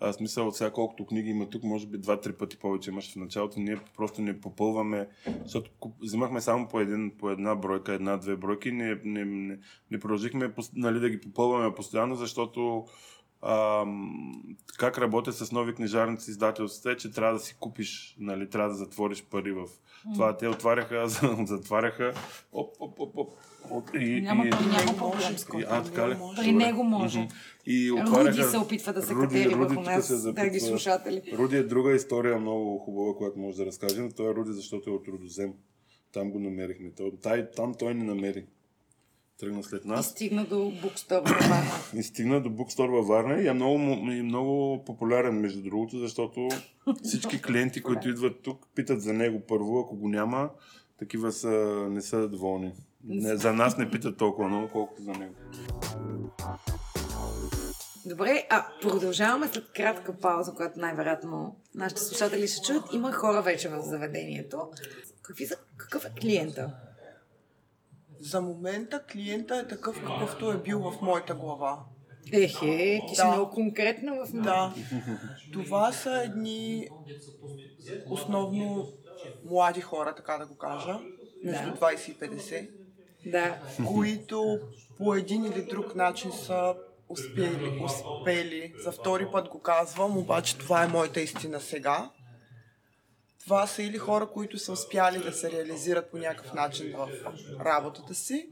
[0.00, 3.16] а, смисъл от сега колкото книги има тук, може би два-три пъти повече имаш в
[3.16, 3.60] началото.
[3.60, 5.08] Ние просто не попълваме,
[5.42, 5.70] защото
[6.02, 9.58] взимахме само по, един, по една бройка, една-две бройки, не, не, не,
[9.90, 12.84] не продължихме нали, да ги попълваме постоянно, защото
[14.78, 18.74] как работя с нови книжарници издателства е, че трябва да си купиш, нали, трябва да
[18.74, 19.64] затвориш пари в
[20.14, 20.36] това.
[20.36, 21.08] Те отваряха,
[21.46, 22.14] затваряха,
[22.52, 23.34] оп, оп, оп, оп,
[23.70, 26.16] оп, и, Няма, и, няма проблем с и, а, така ли?
[26.36, 27.28] При него може.
[27.66, 28.44] И Руди отваряха...
[28.44, 30.42] се опитва да се Руди- катери Руди върху нас, се запитва.
[30.44, 31.22] драги слушатели.
[31.32, 34.10] Руди е друга история, много хубава, която може да разкажем.
[34.16, 35.52] Той е Руди, защото е от Родозем.
[36.12, 36.90] Там го намерихме.
[37.22, 38.46] Той, там той ни намери.
[39.40, 41.70] Тръгна след И нас стигна до букстор на Варна.
[41.94, 43.78] и стигна до Букстор във Варна и е много,
[44.10, 46.48] и много популярен, между другото, защото
[47.02, 50.50] всички клиенти, които идват тук, питат за него първо, ако го няма,
[50.98, 51.50] такива са,
[51.90, 52.72] не са доволни.
[53.04, 55.34] Не, за нас не питат толкова много, колкото за него.
[58.06, 62.84] Добре, а продължаваме след кратка пауза, която най-вероятно нашите слушатели ще чуят.
[62.92, 64.68] Има хора вече в заведението.
[65.22, 66.74] Какви са, какъв е клиента?
[68.20, 71.78] За момента клиента е такъв, какъвто е бил в моята глава.
[72.32, 73.26] Ехе, ти си Да.
[73.30, 74.74] много конкретна в Да.
[75.52, 76.88] Това са едни
[78.10, 78.88] основно
[79.50, 80.98] млади хора, така да го кажа,
[81.44, 81.76] между Да.
[81.76, 82.68] 20 и 50,
[83.26, 83.58] Да.
[83.86, 84.58] които
[84.98, 86.74] по един или друг начин са
[87.08, 88.74] успели, успели.
[88.84, 92.10] За втори път го казвам, обаче това е моята истина сега.
[93.50, 97.08] Това са или хора, които са успяли да се реализират по някакъв начин в
[97.64, 98.48] работата си,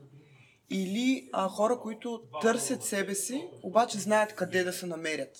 [0.70, 5.30] или а, хора, които търсят себе си, обаче знаят къде да се намерят.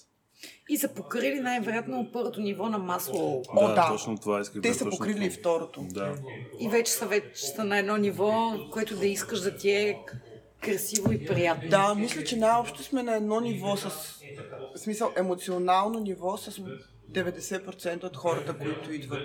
[0.68, 3.42] И са покрили най-вероятно първото ниво на масло.
[3.48, 3.88] О, да, да.
[3.88, 5.26] точно това исках Те да са точно покрили това.
[5.26, 5.86] и второто.
[5.90, 6.14] Да.
[6.60, 9.98] И вече са, вече са на едно ниво, което да искаш да ти е
[10.60, 11.68] красиво и приятно.
[11.68, 13.90] Да, мисля, че най-общо сме на едно ниво с...
[14.74, 16.60] В смисъл, емоционално ниво с
[17.10, 19.20] 90% от хората, които идват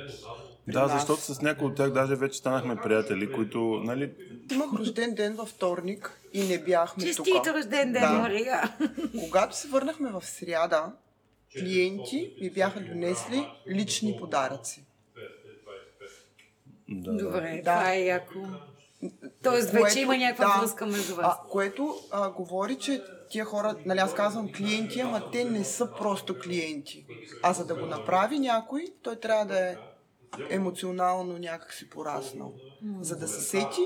[0.65, 0.91] при Да, нас.
[0.91, 4.11] защото с някои от тях даже вече станахме приятели, които, нали,
[4.51, 7.07] Имах рожден ден във вторник и не бяхме тук.
[7.25, 8.09] Честит рожден ден, Да.
[8.11, 8.77] Мария!
[9.19, 10.91] Когато се върнахме в сряда,
[11.53, 14.85] клиенти ми бяха донесли лични подаръци.
[16.89, 17.71] да, Добре, Да.
[17.71, 18.39] това е яко.
[19.43, 20.61] Тоест вече Което- има някаква да.
[20.61, 21.35] връзка между вас.
[21.39, 25.91] А, което а, говори, че тия хора, нали аз казвам клиенти, ама те не са
[25.97, 27.05] просто клиенти.
[27.43, 29.75] А за да го направи някой, той трябва да е
[30.49, 32.53] емоционално някак си пораснал.
[33.01, 33.81] За да се сети,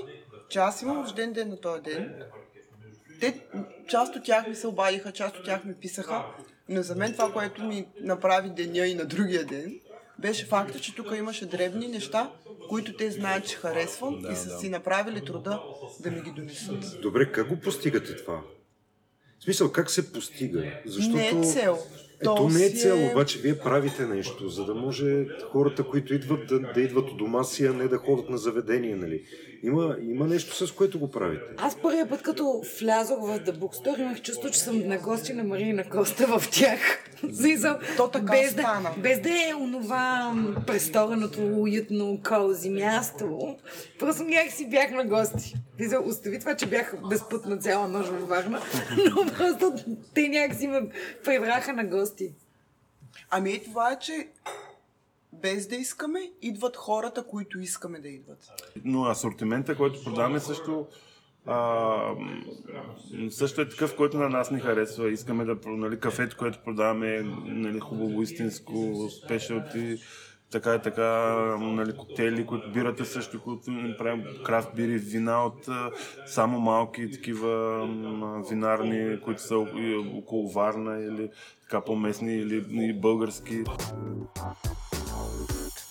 [0.49, 2.23] че аз имам рожден ден на този ден.
[3.19, 3.45] Те,
[3.87, 6.25] част от тях ми се обадиха, част от тях ми писаха,
[6.69, 9.79] но за мен това, което ми направи деня и на другия ден,
[10.19, 12.31] беше факта, че тук имаше дребни неща,
[12.69, 15.63] които те знаят, че харесвам и са си направили труда
[15.99, 17.01] да ми ги донесат.
[17.01, 18.41] Добре, как го постигате това?
[19.39, 20.63] В смисъл, как се постига?
[20.85, 21.17] Защото...
[21.17, 21.79] Не е цел.
[22.21, 26.13] Ето То не е цел, е- обаче вие правите нещо, за да може хората, които
[26.13, 29.23] идват, да, да идват от дома си, а не да ходят на заведение, нали?
[29.63, 31.43] Има, има нещо, с което го правите.
[31.57, 35.43] Аз първия път, като влязох в The Bookstore, имах чувство, че съм на гости на
[35.43, 36.79] Марина Коста в тях.
[37.33, 40.35] Смисъл, То така без, да, без да е онова
[40.67, 43.57] престореното, уютно, кози място.
[43.99, 45.55] Просто някакси бях на гости.
[45.75, 48.61] Смисъл, Остави това, че бях безпътна цяла нощ във Варна,
[49.15, 49.73] но просто
[50.13, 50.81] те някакси ме
[51.23, 52.33] превраха на гости.
[53.29, 54.27] Ами и това е, че
[55.41, 58.39] без да искаме, идват хората, които искаме да идват.
[58.85, 60.87] Но асортимента, който продаваме също
[61.47, 62.15] а,
[63.29, 65.11] също е такъв, който на нас ни харесва.
[65.11, 69.97] Искаме да, нали, кафето, което продаваме нали, хубаво, истинско, спешалти,
[70.51, 75.69] така и така, нали, коктейли, които бирате също, които правим крафт бири, вина от
[76.25, 77.81] само малки такива
[78.49, 79.57] винарни, които са
[80.17, 81.29] около Варна или
[81.61, 83.63] така по-местни или български.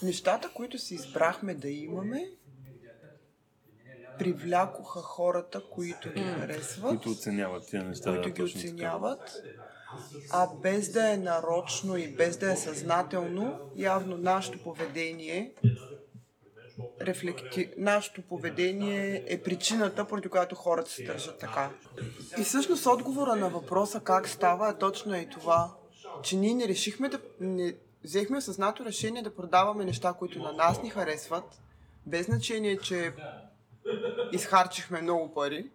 [0.03, 2.31] Нещата, които си избрахме да имаме,
[4.19, 8.11] привлякоха хората, които ги харесват, които оценяват тия неща.
[8.11, 9.43] които да, ги оценяват,
[10.31, 15.55] а без да е нарочно и без да е съзнателно, явно нашето поведение
[17.01, 17.71] рефлекти...
[17.77, 21.71] нашето поведение е причината, поради която хората се държат така.
[22.39, 25.75] И всъщност отговора на въпроса как става е точно и това,
[26.23, 27.21] че ние не решихме да...
[27.41, 27.77] Не...
[28.07, 31.61] Взехме съзнато решение да продаваме неща, които на нас ни харесват,
[32.07, 33.13] без значение, че
[34.33, 35.71] изхарчихме много пари,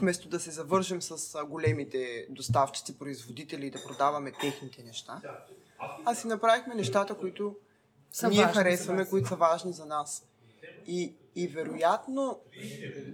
[0.00, 5.20] вместо да се завържем с големите доставчици, производители и да продаваме техните неща.
[6.04, 7.56] А си направихме нещата, които
[8.12, 10.26] Са ние важни харесваме, които са важни за нас.
[10.86, 12.40] И, и вероятно,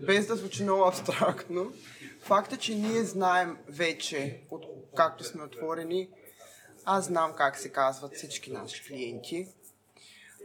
[0.07, 1.73] без да звучи много абстрактно,
[2.21, 4.65] факта, че ние знаем вече, от,
[4.97, 6.09] както сме отворени,
[6.91, 9.47] аз знам как се казват всички наши клиенти,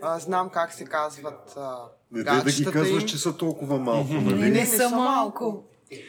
[0.02, 1.78] а, знам как се казват а,
[2.12, 3.08] Не дай да ги казваш, им.
[3.08, 4.40] че са толкова малко, нали?
[4.40, 5.64] Не, не са малко.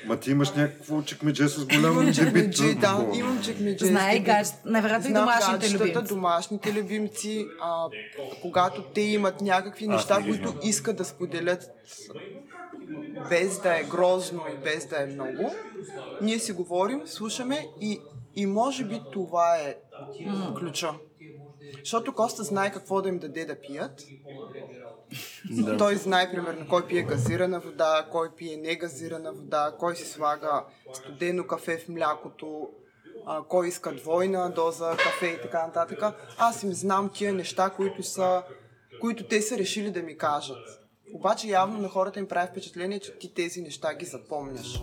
[0.06, 2.80] Ма ти имаш някакво чекмедже с голям Имам дебит.
[2.80, 3.86] да, имам чекмедже.
[3.86, 6.02] Знае гадж- най-вероятно и домашните любимци.
[6.04, 7.86] домашните любимци, а,
[8.42, 11.70] когато те имат някакви неща, които искат да споделят
[13.30, 15.54] без да е грозно и без да е много,
[16.22, 18.00] ние си говорим, слушаме и,
[18.36, 19.76] и може би това е
[20.58, 20.94] ключа.
[21.78, 24.02] Защото Коста знае какво да им даде да пият.
[25.50, 25.76] Да.
[25.76, 31.46] Той знае, примерно, кой пие газирана вода, кой пие негазирана вода, кой си слага студено
[31.46, 32.68] кафе в млякото,
[33.26, 36.02] а, кой иска двойна доза кафе и така нататък.
[36.38, 38.42] Аз им знам тия неща, които, са,
[39.00, 40.80] които те са решили да ми кажат.
[41.14, 44.82] Обаче явно на хората им прави впечатление, че ти тези неща ги запомняш.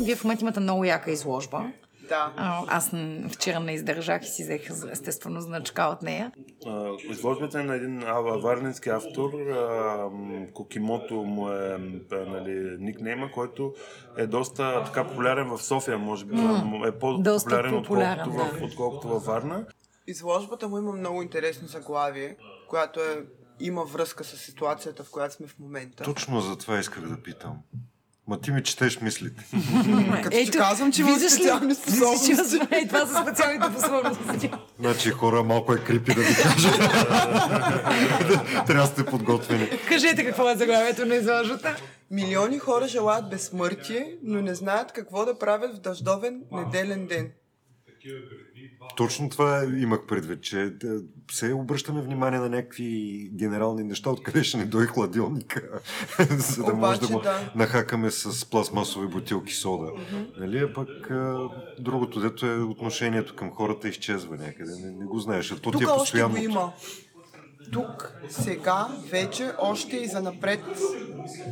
[0.00, 1.72] Вие в момента имате много яка изложба.
[2.08, 2.32] Да.
[2.36, 2.90] А, Аз
[3.32, 6.32] вчера не издържах и си взех естествено значка от нея.
[6.66, 8.00] А, Изложбата е на един
[8.42, 10.10] варненски автор, а,
[10.54, 13.74] Кокимото му е м, нали, никнейма, който
[14.16, 16.34] е доста така популярен в София, може би.
[16.34, 18.64] М, е по-популярен Доста популярен, отколкото, в, да.
[18.64, 19.66] отколкото във Варна.
[20.06, 22.36] Изложбата му има много интересно заглавие,
[22.68, 23.24] която е,
[23.60, 26.04] има връзка с ситуацията, в която сме в момента.
[26.04, 27.58] Точно за това исках да питам.
[28.30, 29.44] Ма ти ми четеш мислите.
[30.22, 31.34] Като ти казвам, че има виждаш ли?
[31.34, 32.58] специални способности.
[32.70, 34.50] Е, това са специалните способности.
[34.80, 36.70] Значи хора малко е крипи да ви кажа.
[38.66, 39.68] Трябва да сте подготвени.
[39.88, 41.76] Кажете какво е заглавието на изложата.
[42.10, 47.30] Милиони хора желаят безсмъртие, но не знаят какво да правят в дъждовен неделен ден.
[48.96, 51.00] Точно това имах предвид, че да
[51.32, 55.80] се обръщаме внимание на някакви генерални неща, откъде ще ни дой хладилника,
[56.30, 57.52] за да може да го да.
[57.54, 59.92] нахакаме с пластмасови бутилки сода.
[60.38, 60.58] Нали?
[60.58, 64.72] А пък а, другото, дето е отношението към хората изчезва някъде.
[64.76, 65.52] Не, не го знаеш.
[65.52, 66.34] А то ти Тук е още постоянно.
[66.34, 66.72] го има.
[67.72, 70.60] Тук, сега, вече, още и за напред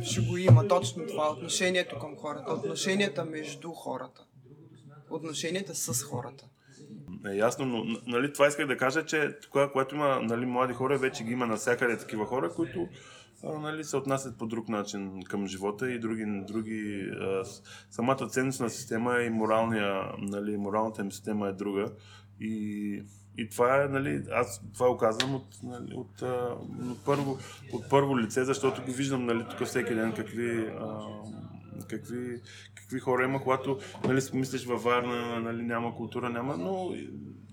[0.03, 1.31] ще го има точно това.
[1.31, 4.21] Отношението към хората, отношенията между хората,
[5.09, 6.45] отношенията с хората.
[7.25, 10.97] Е ясно, но нали, това исках да кажа, че кога, когато има нали, млади хора,
[10.97, 12.87] вече ги има навсякъде такива хора, които
[13.43, 17.11] нали, се отнасят по друг начин към живота и други, други
[17.91, 21.91] самата ценностна система и моралния, нали, моралната им система е друга.
[22.41, 23.03] И,
[23.37, 26.21] и това е, нали, аз това го казвам от, нали, от,
[26.91, 27.37] от, първо,
[27.73, 30.99] от първо лице, защото го виждам нали, тук всеки ден какви, а,
[31.89, 32.41] какви,
[32.75, 36.93] какви хора има, когато нали, мислиш във Варна, нали, няма култура, няма, но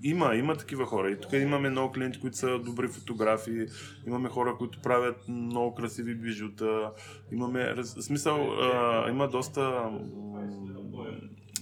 [0.03, 1.11] има, има такива хора.
[1.11, 3.67] И тук имаме много клиенти, които са добри фотографии,
[4.07, 6.93] имаме хора, които правят много красиви бижута,
[7.33, 9.91] имаме, раз- смисъл, а, има доста,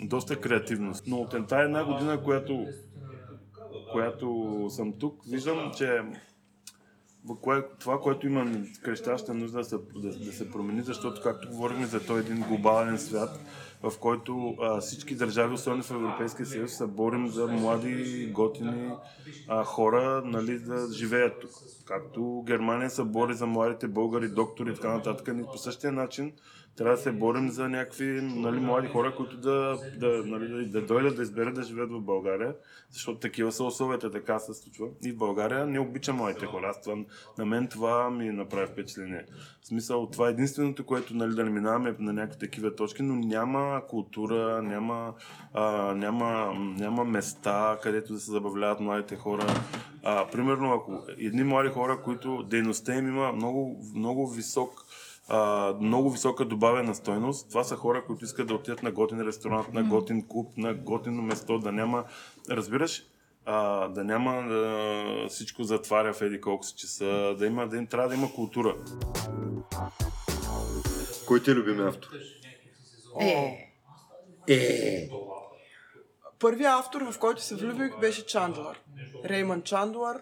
[0.02, 1.04] доста креативност.
[1.06, 2.66] Но от тази една година, която,
[3.92, 6.02] която съм тук, виждам, че
[7.40, 11.86] кое, това, което има крещяща нужда да се, да, да се промени, защото, както говорихме
[11.86, 13.40] за този един глобален свят,
[13.82, 18.90] в който а, всички държави, особено в Европейския съюз, се борим за млади, готини
[19.48, 21.50] а, хора нали, да живеят тук.
[21.84, 26.32] Както Германия се бори за младите българи, доктори и така нататък, ние по същия начин
[26.76, 30.86] трябва да се борим за някакви нали, млади хора, които да, да, нали, да, да
[30.86, 32.54] дойдат да изберат да живеят в България,
[32.90, 34.86] защото такива са условията, така се случва.
[35.04, 36.66] И в България не обичам младите хора.
[36.68, 36.96] Аз това,
[37.38, 39.24] на мен това ми направи впечатление.
[39.62, 43.14] В смисъл, това е единственото, което нали, да не минаваме на някакви такива точки, но
[43.14, 45.14] няма култура, няма,
[45.52, 49.46] а, няма, няма места, където да се забавляват младите хора.
[50.02, 54.84] А, примерно, ако едни млади хора, които дейността им има много, много висок
[55.28, 57.48] а, много висока добавена стойност.
[57.48, 61.22] Това са хора, които искат да отидат на готин ресторант, на готин клуб, на готино
[61.22, 62.04] место, да няма,
[62.50, 63.02] разбираш,
[63.44, 67.86] а, да няма а, всичко затваря в еди колко си часа, да има, да им
[67.86, 68.76] трябва да има култура.
[71.26, 72.08] Кой ти е любим автор?
[74.48, 75.08] Е,
[76.38, 78.80] Първият автор, в който се влюбих, беше Чандлър.
[79.24, 80.20] Реймън Чандлър.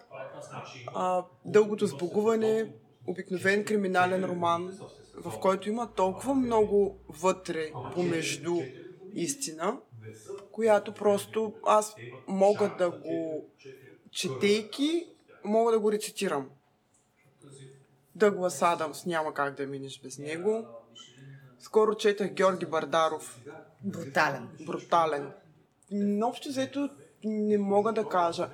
[0.95, 2.67] А, дългото сбогуване,
[3.07, 4.79] обикновен криминален роман,
[5.15, 8.61] в който има толкова много вътре, помежду
[9.13, 9.77] истина,
[10.51, 11.95] която просто аз
[12.27, 13.49] мога да го,
[14.11, 15.07] четейки,
[15.43, 16.49] мога да го рецитирам.
[18.15, 20.65] Дъглас Адамс няма как да минеш без него.
[21.59, 23.41] Скоро четах Георги Бардаров,
[23.83, 24.49] брутален.
[24.65, 25.31] брутален.
[25.91, 26.89] Но общо взето
[27.23, 28.49] не мога да кажа.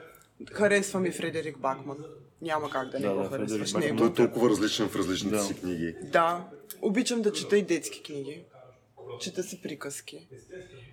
[0.51, 1.97] Харесва ми Фредерик Бакман.
[2.41, 3.97] Няма как да не Да, го да, харесваш Фредерик него.
[3.97, 5.43] Той е толкова различен в различните Да.
[5.43, 5.95] си книги.
[6.04, 6.47] Да.
[6.82, 8.43] Обичам да чета и детски книги.
[9.21, 10.28] Чета си приказки.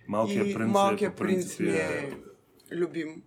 [0.08, 2.12] Малкият и принц, Малкият по принц принцип ми е...
[2.70, 3.22] е любим.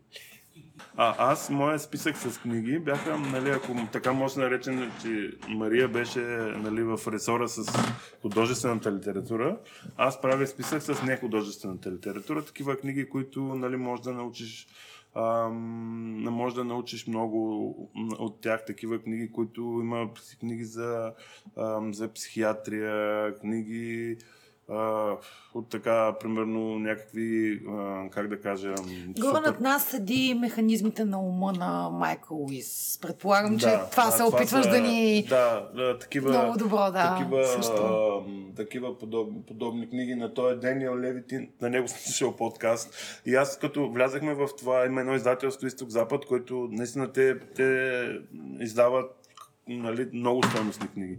[0.96, 5.88] А, аз, моят списък с книги бяха, нали, ако така може да наречем, че Мария
[5.88, 7.64] беше нали, в ресора с
[8.22, 9.58] художествената литература,
[9.98, 14.68] аз правя списък с нехудожествената литература, такива книги, които нали, може да научиш
[15.14, 17.70] Ам, може да научиш много
[18.20, 21.14] от тях такива книги, които има книги за,
[21.58, 24.18] ам, за психиатрия, книги
[24.72, 25.16] а,
[25.54, 28.76] от така, примерно, някакви, а, как да кажа,
[29.20, 33.00] Горе над нас седи механизмите на ума на Майкъл Уис.
[33.02, 35.26] Предполагам, че Да, това да, се опитваш са- да ни...
[35.30, 37.82] Да, да такива, Много добро, да, такива, също.
[37.82, 42.94] а, такива подобни, подобни книги на той Дениел Левитин, на него съм слушал подкаст.
[43.26, 48.08] И аз като влязахме в това, има едно издателство Изток-Запад, което наистина те, те
[48.60, 49.12] издават
[49.68, 51.18] нали, много стойностни книги.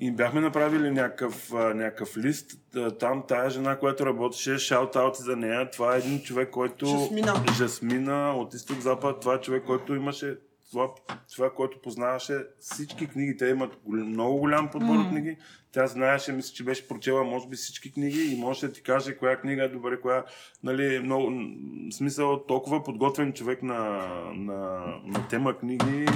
[0.00, 2.60] И бяхме направили някакъв, някакъв лист.
[2.72, 5.70] Та- Там тая жена, която работеше, шаут-аут за нея.
[5.70, 6.86] Това е един човек, който...
[6.86, 7.34] Жасмина.
[7.56, 9.20] Жасмина от изток-запад.
[9.20, 10.36] Това е човек, който имаше
[10.70, 10.88] това,
[11.34, 13.36] това, който познаваше всички книги.
[13.36, 15.36] Те имат много голям подбор от книги.
[15.72, 19.16] Тя знаеше, мисля, че беше прочела, може би, всички книги и може да ти каже
[19.16, 20.24] коя книга е добре, коя,
[20.62, 26.06] нали, много, в смисъл, толкова подготвен човек на, на, на тема книги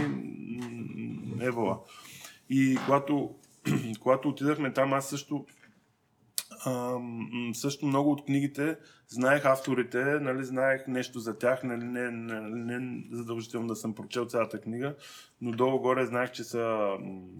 [1.40, 1.78] е вола.
[2.50, 3.34] И когато,
[4.00, 5.46] когато отидахме там, аз също
[6.64, 8.76] А, м, също много от книгите
[9.08, 12.40] знаех авторите, нали, знаех нещо за тях, нали, не, не,
[12.78, 14.94] не задължително да съм прочел цялата книга,
[15.40, 16.96] но долу-горе знаех, че са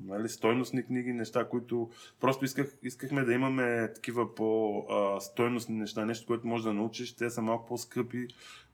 [0.06, 6.46] нали, стойностни книги, неща, които просто исках, искахме да имаме такива по-стойностни неща, нещо, което
[6.46, 7.16] можеш да научиш.
[7.16, 8.26] Те са малко по-скъпи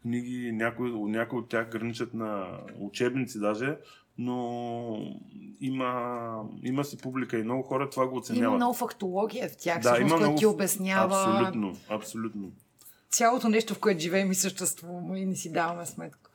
[0.03, 3.76] книги, някои, някои от тях граничат на учебници даже,
[4.19, 5.16] но
[5.61, 8.47] има, има си публика и много хора това го оценяват.
[8.47, 10.39] Има много фактология в тях, да, всъщност, много...
[10.39, 12.53] ти обяснява Абсолютно, абсолютно.
[13.11, 16.31] цялото нещо, в което живеем и съществуваме и не си даваме сметка.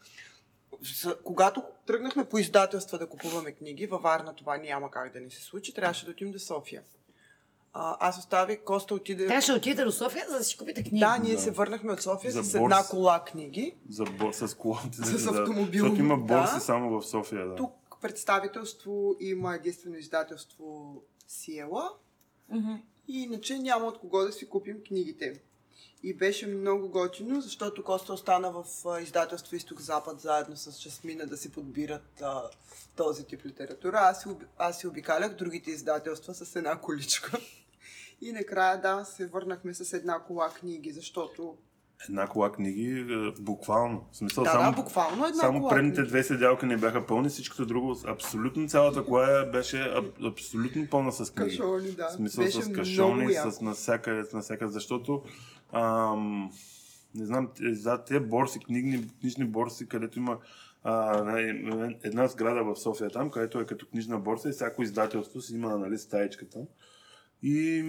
[1.24, 5.42] Когато тръгнахме по издателства да купуваме книги, във Варна това няма как да не се
[5.42, 6.82] случи, трябваше да отидем до София.
[7.76, 9.28] А, аз оставих, Коста отиде...
[9.28, 11.00] Трябваше да отидете до София, за да си купите книги.
[11.00, 12.64] Да, ние се върнахме от София За с борс.
[12.64, 13.76] една кола книги.
[13.90, 14.98] За бор, с колите.
[14.98, 16.24] С да, автомобил, Защото има да.
[16.24, 17.48] борси само в София.
[17.48, 17.56] Да.
[17.56, 20.96] Тук представителство има единствено издателство
[21.28, 21.90] Сиела.
[23.08, 25.42] И иначе няма от кого да си купим книгите.
[26.04, 28.66] И беше много готино, защото Коста остана в
[29.02, 32.44] издателство Изток-Запад заедно с Жасмина да си подбират а,
[32.96, 33.98] този тип литература.
[33.98, 37.40] Аз си, аз си обикалях другите издателства с една количка.
[38.24, 41.58] И накрая, да, се върнахме с една кола книги, защото...
[42.10, 44.06] Една кола книги, е, буквално.
[44.12, 46.10] В смисъл, Да, само, да, буквално една само кола предните книги.
[46.10, 51.34] две седялки не бяха пълни, всичкото друго, абсолютно цялата кола беше аб, абсолютно пълна с
[51.34, 51.58] книги.
[51.58, 52.08] Кашони, да.
[52.08, 55.24] В смисъл Беше с кашони, с насякъде, с насякъде, защото
[55.72, 56.52] ам,
[57.16, 60.38] не знам, за тези борси, книгни, книжни борси, където има
[60.84, 61.40] а,
[62.04, 65.78] една сграда в София там, където е като книжна борса и всяко издателство си има
[65.78, 66.60] нали, стаечката.
[67.44, 67.84] И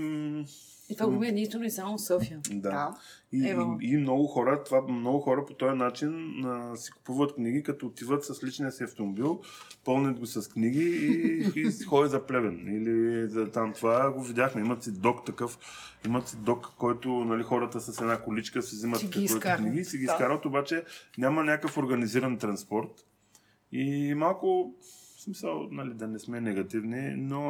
[0.90, 2.40] И това го има единствено и само София.
[2.50, 2.70] да.
[2.70, 2.94] Да.
[3.32, 3.78] И, Ево.
[3.80, 7.86] и, и много хора, това, много хора по този начин а, си купуват книги, като
[7.86, 9.40] отиват с личния си автомобил,
[9.84, 12.76] пълнят го с книги и, и ходят за плевен.
[12.76, 14.60] Или за там това го видяхме.
[14.60, 15.58] Имат си док такъв,
[16.06, 19.84] имат си док, който нали, хората с една количка си взимат Си ги книги и
[19.84, 20.12] си ги Да.
[20.12, 20.84] изкарват, обаче
[21.18, 23.06] няма някакъв организиран транспорт.
[23.72, 24.74] И малко,
[25.24, 27.40] смисъл, нали, да не сме негативни, но...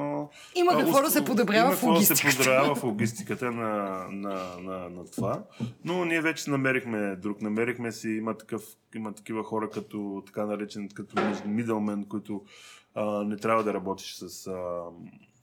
[0.54, 2.36] Има а, какво да ус- се подобрява в какво да се логистиката.
[2.36, 3.72] подобрява в логистиката на,
[4.10, 5.42] на, на, на това.
[5.84, 7.42] Но ние вече намерихме друг.
[7.42, 8.62] Намерихме си, има, такъв,
[8.94, 11.16] има такива хора като така наречен, като
[11.46, 12.42] мидълмен, които
[12.94, 14.82] а, не трябва да работиш с, а,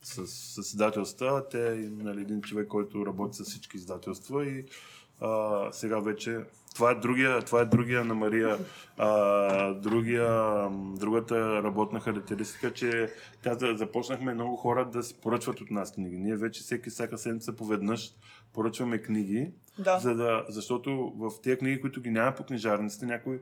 [0.03, 1.43] с, с издателства.
[1.51, 4.65] Те, нали, един човек, който работи с всички издателства и
[5.19, 6.39] а, сега вече
[6.76, 8.57] това е другия, това е другия на Мария,
[8.97, 13.09] а, другия, другата работна характеристика, че
[13.41, 16.17] тя започнахме много хора да си поръчват от нас книги.
[16.17, 18.11] Ние вече всеки, всяка седмица поведнъж
[18.53, 19.99] поръчваме книги, Да.
[19.99, 23.41] за да, защото в тези книги, които ги няма по книжарниците, някой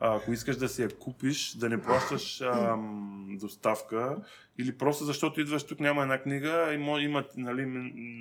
[0.00, 4.16] ако искаш да си я купиш, да не плащаш ам, доставка
[4.58, 7.64] или просто защото идваш тук, няма една книга и мо- има, нали,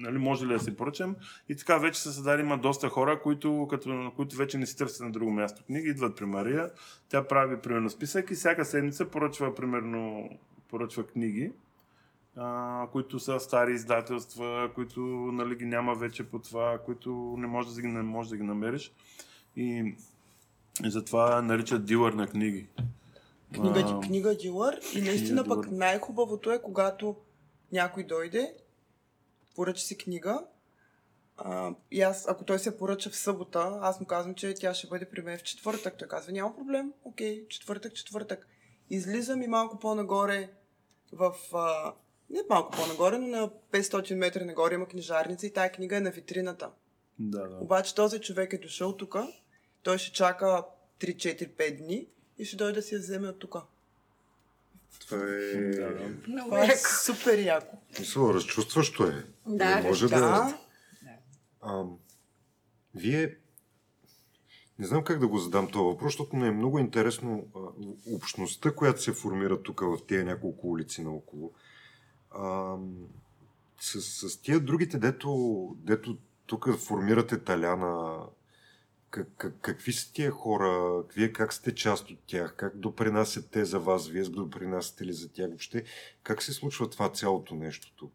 [0.01, 1.15] нали, може ли да си поръчам.
[1.49, 5.05] И така вече са създали, има доста хора, които, като, които вече не си търсят
[5.05, 6.71] на друго място книги, идват при Мария,
[7.09, 10.29] тя прави примерно списък и всяка седмица поръчва примерно
[10.69, 11.51] поръчва книги,
[12.35, 14.99] а, които са стари издателства, които
[15.33, 18.93] нали, ги няма вече по това, които не можеш да можеш да ги намериш.
[19.55, 19.95] И,
[20.85, 22.67] и затова наричат дилър на книги.
[23.53, 25.77] Книга, А, книга дилър и наистина Книга пък дилър.
[25.77, 27.15] най-хубавото е, когато
[27.71, 28.55] някой дойде,
[29.55, 30.45] поръча си книга
[31.37, 34.87] а, и аз, ако той се поръча в събота, аз му казвам, че тя ще
[34.87, 35.97] бъде при мен в четвъртък.
[35.97, 38.47] Той казва, няма проблем, окей, четвъртък, четвъртък.
[38.89, 40.49] Излизам и малко по-нагоре
[41.11, 41.33] в...
[41.53, 41.93] А,
[42.29, 46.11] не малко по-нагоре, но на 500 метра нагоре има книжарница и тая книга е на
[46.11, 46.69] витрината.
[47.19, 47.57] Да, да.
[47.57, 49.15] Обаче този човек е дошъл тук,
[49.83, 50.63] той ще чака
[50.99, 52.07] 3-4-5 дни
[52.37, 53.55] и ще дойде да си я вземе от тук.
[54.99, 55.55] Това е...
[55.55, 56.09] Да, да.
[56.27, 56.89] Много Това е яко.
[57.03, 57.77] супер яко.
[57.99, 59.25] Мисля, разчувстващо е.
[59.45, 60.19] Да, Не може да.
[60.19, 60.57] да...
[61.61, 61.83] А,
[62.95, 63.35] вие...
[64.79, 67.59] Не знам как да го задам този въпрос, защото ми е много интересно а,
[68.15, 71.51] общността, която се формира тук в тези няколко улици наоколо.
[72.31, 72.75] А,
[73.79, 78.19] с, с тия другите, дето, дето тук формирате Таляна,
[79.09, 83.65] как, как, какви са тия хора, вие как сте част от тях, как допринасят те
[83.65, 85.83] за вас, вие допринасяте ли за тях въобще,
[86.23, 88.13] как се случва това цялото нещо тук?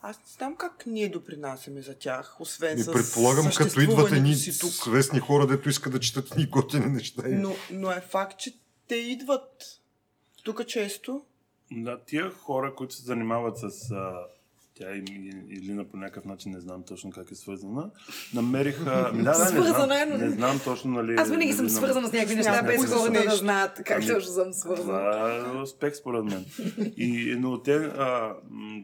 [0.00, 4.36] Аз не знам как ние допринасяме за тях, освен И с предполагам, като идват едни
[4.60, 4.70] тук.
[4.70, 7.22] свестни хора, дето искат да четат ни готини неща.
[7.26, 8.58] Но, но е факт, че
[8.88, 9.80] те идват
[10.44, 11.24] тук често.
[11.72, 13.90] Да, тия хора, които се занимават с...
[13.90, 14.26] А,
[14.78, 17.90] тя и, и, Илина по някакъв начин, не знам точно как е свързана,
[18.34, 18.84] намериха...
[19.14, 21.14] Да, да, не е, знам, но- не знам точно, нали...
[21.18, 24.52] Аз винаги съм свързана с някакви неща, без хората да знаят как Ами, точно съм
[24.52, 25.12] свързана.
[25.12, 26.44] Това е успех според мен.
[26.96, 28.34] И, но те а,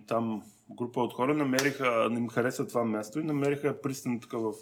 [0.07, 4.53] там група от хора намериха, не им хареса това място и намериха пристан тук в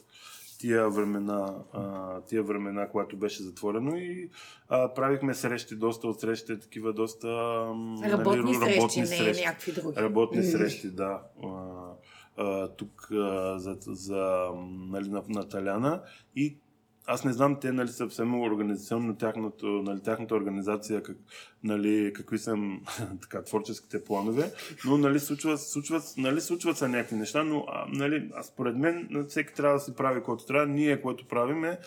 [0.63, 4.31] тия времена, а, тия времена, когато беше затворено и
[4.69, 7.29] а, правихме срещи, доста от срещи, такива доста
[7.75, 9.45] м, Работни срещи, работни не срещи.
[9.45, 9.97] някакви други.
[9.97, 11.23] Работни срещи, да.
[11.45, 11.49] А,
[12.37, 14.49] а, тук а, за, за
[14.91, 16.03] нали, на, на Таляна
[16.37, 16.57] и
[17.07, 21.17] аз не знам те нали, съвсем организационно тяхното, нали, тяхната организация, как,
[21.65, 22.57] нали, какви са
[23.23, 24.53] така, творческите планове,
[24.85, 29.27] но нали, случват, случват, нали, случват са някакви неща, но а, нали, а според мен
[29.29, 30.67] всеки трябва да си прави което трябва.
[30.67, 31.79] Ние, което правиме,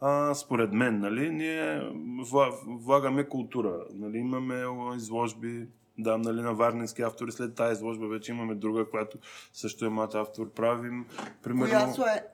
[0.00, 1.80] а, според мен, нали, ние
[2.20, 3.84] вла- влагаме култура.
[3.94, 4.64] Нали, имаме
[4.96, 5.66] изложби,
[5.98, 7.32] да, нали, на варненски автори.
[7.32, 9.18] След тази изложба вече имаме друга, която
[9.52, 10.50] също е млад автор.
[10.50, 11.06] Правим,
[11.42, 11.70] примерно...
[11.70, 12.31] Която е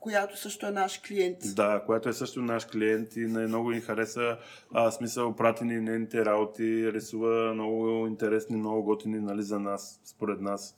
[0.00, 1.38] която също е наш клиент.
[1.54, 4.38] Да, която е също наш клиент и много ни хареса
[4.72, 10.40] а, смисъл, прати ни нейните работи, рисува много интересни, много готини нали, за нас, според
[10.40, 10.76] нас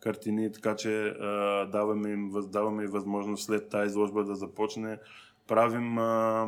[0.00, 4.98] картини, така че а, даваме им, даваме и възможност след тази изложба да започне.
[5.46, 6.46] Правим а,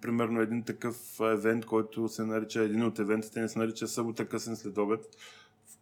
[0.00, 4.56] примерно един такъв евент, който се нарича, един от евентите ни се нарича Събота късен
[4.56, 5.00] следобед,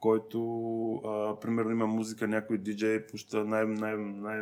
[0.01, 0.40] който
[0.94, 4.40] а, примерно има музика, някой диджей пуща най, най, най,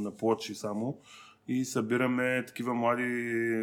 [0.00, 0.98] на плочи само.
[1.48, 3.02] И събираме такива млади,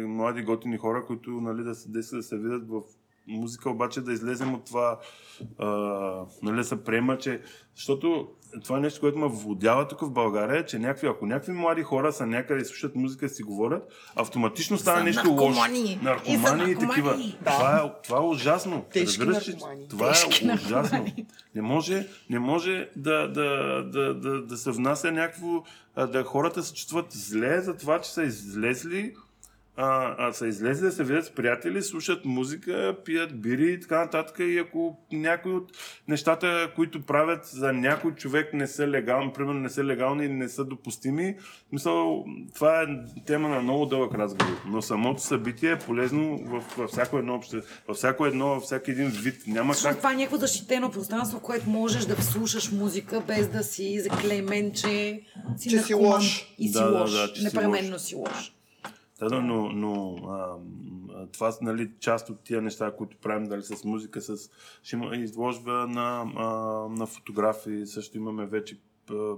[0.06, 2.82] млади готини хора, които нали, да, се- да се видят в
[3.28, 4.98] музика, обаче да излезем от това,
[5.58, 5.66] а,
[6.42, 7.40] нали, да се приема, че...
[7.76, 8.28] Защото
[8.64, 11.82] това е нещо, което ме владява тук в България, е, че някакви, ако някакви млади
[11.82, 15.44] хора са някъде и слушат музика и си говорят, автоматично става Са нещо лошо.
[15.48, 15.98] наркомани.
[16.02, 17.10] Наркомани И такива.
[17.10, 17.38] наркомани.
[17.44, 18.84] Това, е, това е ужасно.
[18.92, 19.88] Тежки Разбираш, наркомани.
[19.88, 20.98] Това Тежки е ужасно.
[20.98, 21.26] наркомани.
[21.54, 23.46] Не може, не може да, да,
[23.82, 25.62] да, да, да се внася някакво,
[25.96, 29.14] да хората се чувстват зле за това, че са излезли
[29.76, 33.98] а, а, са излезли да се видят с приятели, слушат музика, пият бири и така
[33.98, 34.36] нататък.
[34.38, 35.72] И ако някои от
[36.08, 40.48] нещата, които правят за някой човек не са легални, примерно не са легални или не
[40.48, 41.36] са допустими,
[41.72, 42.86] мисъл, това е
[43.26, 44.56] тема на много дълъг разговор.
[44.66, 48.90] Но самото събитие е полезно в, във всяко едно общество, във всяко едно, във всеки
[48.90, 49.42] един вид.
[49.46, 53.48] Няма Всъщност как това е някакво защитено пространство, в което можеш да слушаш музика без
[53.48, 55.20] да си заклеймен, че
[55.56, 56.54] си, Че си лош.
[56.58, 57.12] И си Да, да, лош.
[57.12, 58.02] да, че си Непременно лош.
[58.02, 58.52] си лош.
[59.22, 60.56] Да, да, но, но а,
[61.32, 64.50] това са нали, част от тия неща, които правим дали с музика, с...
[64.82, 66.46] ще има изложба на, а,
[66.88, 69.34] на фотографии, също имаме вече а,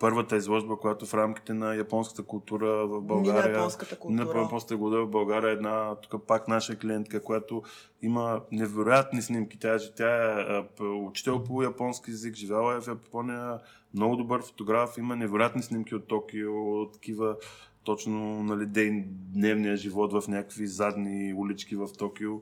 [0.00, 3.52] първата изложба, която в рамките на японската култура в България.
[3.52, 4.24] На японската култура.
[4.24, 7.62] На японската култура в България е една тук пак наша клиентка, която
[8.02, 9.58] има невероятни снимки.
[9.58, 10.40] Тя, тя
[10.80, 13.58] е учител по японски език, живяла е в Япония,
[13.94, 17.36] много добър фотограф, има невероятни снимки от Токио, от такива
[17.84, 22.40] точно нали, ден, дневния живот в някакви задни улички в Токио,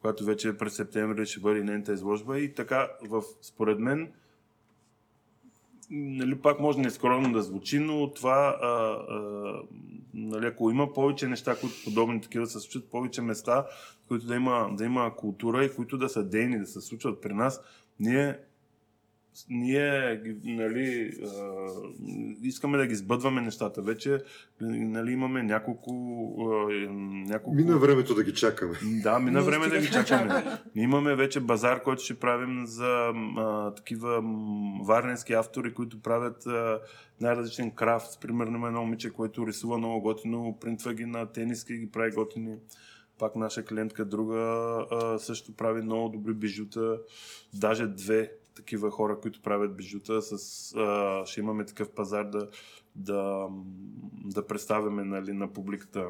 [0.00, 2.38] която вече през септември ще бъде нейната изложба.
[2.38, 4.12] И така, в, според мен,
[5.90, 9.62] нали, пак може нескромно да звучи, но това, а, а,
[10.14, 13.66] нали, ако има повече неща, които подобни такива да се случат, повече места,
[14.08, 17.34] които да има, да има култура и които да са дейни, да се случват при
[17.34, 17.60] нас,
[18.00, 18.38] ние
[19.50, 21.58] ние нали, а,
[22.42, 23.82] искаме да ги сбъдваме нещата.
[23.82, 24.18] Вече
[24.60, 25.92] нали, имаме няколко,
[26.40, 26.72] а,
[27.30, 28.78] няколко Мина времето да ги чакаме.
[29.02, 30.44] да, мина време да ги чакаме.
[30.74, 34.22] Имаме вече базар, който ще правим за а, такива
[34.84, 36.80] варненски автори, които правят а,
[37.20, 38.20] най-различен крафт.
[38.20, 42.10] Примерно има едно момиче, което рисува много готино, принтва ги на тениски и ги прави
[42.10, 42.56] готини.
[43.18, 44.36] Пак наша клиентка друга
[44.90, 46.98] а, също прави много добри бижута.
[47.54, 50.22] Даже две такива хора, които правят бижута.
[50.22, 50.32] С,
[50.76, 52.48] а, ще имаме такъв пазар да,
[52.94, 53.48] да,
[54.24, 56.06] да представяме нали, на публиката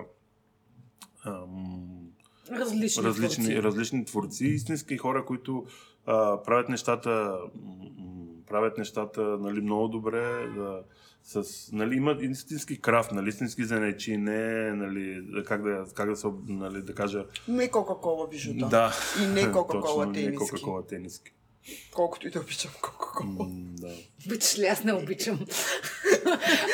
[1.24, 2.11] ам,
[2.51, 3.62] Различни, различни, творци.
[3.62, 5.66] различни творци, истински хора, които
[6.07, 7.38] а, правят нещата,
[8.46, 10.82] правят нещата нали, много добре, да,
[11.22, 16.26] с, нали, имат истински крафт, нали, истински занечи, не, нали, как да, как да се,
[16.46, 18.68] нали, да кажа, Не Кока-Кола бижута.
[18.68, 18.92] да.
[19.22, 20.36] И не Кока-Кола Точно, не тениски.
[20.36, 21.32] Кока-Кола тениски.
[21.92, 23.48] Колкото и да обичам Кока-Кола.
[23.50, 23.94] Да.
[24.26, 24.66] Обичаш ли?
[24.66, 25.46] Аз не обичам.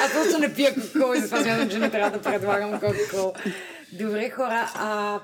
[0.02, 3.32] Аз просто не пия кока и затова смятам, че не трябва да предлагам кока
[3.92, 4.72] Добре, хора.
[4.74, 5.20] А,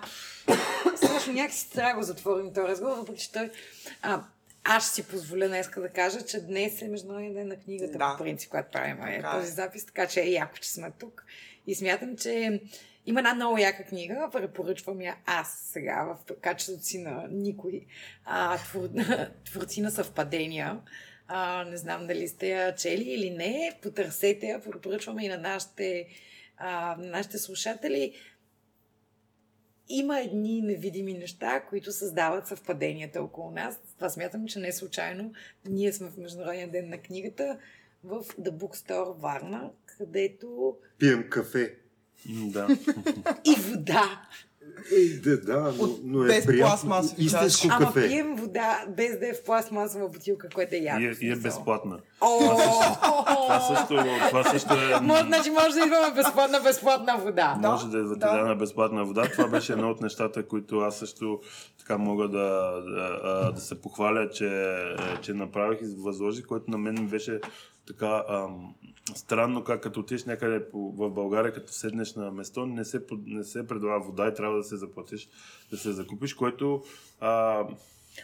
[0.97, 3.51] страшно някакси трябва да го затворим този разговор, въпреки че той...
[4.03, 4.23] А,
[4.65, 8.15] аз ще си позволя днес да кажа, че днес е Международен ден на книгата, Да.
[8.19, 9.23] по принцип, когато правим е, е.
[9.23, 11.25] този запис, така че е яко, че сме тук.
[11.67, 12.61] И смятам, че
[13.07, 17.87] има една много яка книга, препоръчвам я аз сега в качеството си на никой
[18.25, 18.89] а, твор,
[19.45, 20.81] творци на съвпадения.
[21.29, 26.07] А, не знам дали сте я чели или не, потърсете я, препоръчваме и на нашите,
[26.57, 28.15] а, на нашите слушатели.
[29.89, 33.81] има едни невидими неща, които създават съвпаденията около нас.
[33.97, 35.33] Това смятам, че не е случайно.
[35.65, 37.59] Ние сме в Международния ден на книгата
[38.05, 41.82] в The Bookstore Варна, където Пием кафе.
[42.27, 42.69] Да.
[43.45, 44.21] и вода.
[44.97, 46.71] Ей, да, да, но, но е без приятно.
[46.71, 48.09] пластмасови Истинско Ама кафе.
[48.09, 51.01] пием вода без да е в пластмасова бутилка, което е яко.
[51.01, 51.99] И, е- и е безплатна.
[52.21, 55.01] Това също, това също е...
[55.01, 57.59] Може, значи може да идваме безплатна, безплатна вода.
[57.63, 58.55] Може да, да ти да.
[58.55, 59.29] безплатна вода.
[59.33, 61.41] Това беше едно от нещата, които аз също
[61.79, 66.79] така мога да, да, да се похваля, че, е, че направих и възложих, което на
[66.79, 67.41] мен ми беше
[67.93, 68.75] така ам,
[69.15, 73.45] странно, как като отидеш някъде по, в България, като седнеш на место, не се, не
[73.45, 75.29] се предлага вода и трябва да се заплатиш,
[75.71, 76.83] да се закупиш, което
[77.21, 77.61] а,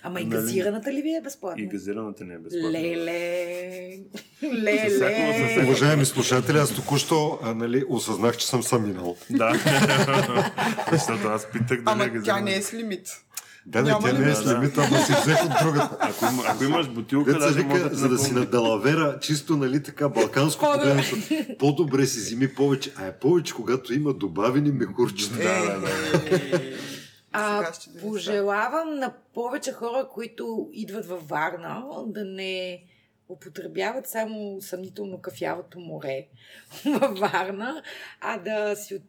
[0.03, 0.31] Ама и Нали?
[0.33, 1.63] газираната ли ви е безплатна?
[1.63, 2.71] и газираната не е безплатна.
[2.71, 3.99] Леле,
[4.45, 4.91] леле.
[4.91, 9.17] всяко- Уважаеми слушатели, аз току-що а, нали, осъзнах, че съм сам минал.
[9.31, 9.53] Да.
[10.93, 12.53] Защото аз питах да Ама не е тя не газирана.
[12.53, 13.09] е с лимит.
[13.69, 14.35] Да, да, тя не е да?
[14.35, 15.97] с лимит, ама си взех от другата.
[16.01, 19.57] Ако, има, ако имаш бутилка, Деца даже вика, да за да си на далавера, чисто,
[19.57, 21.17] нали, така, балканско погледнато,
[21.59, 25.37] по-добре си вземи повече, а е повече, когато има добавени мехурчета.
[25.37, 26.61] Да, да, да.
[27.33, 32.83] А, да пожелавам на повече хора, които идват във Варна, да не
[33.29, 36.27] употребяват само съмнително кафявото море
[37.01, 37.83] във Варна,
[38.21, 39.03] а да си от-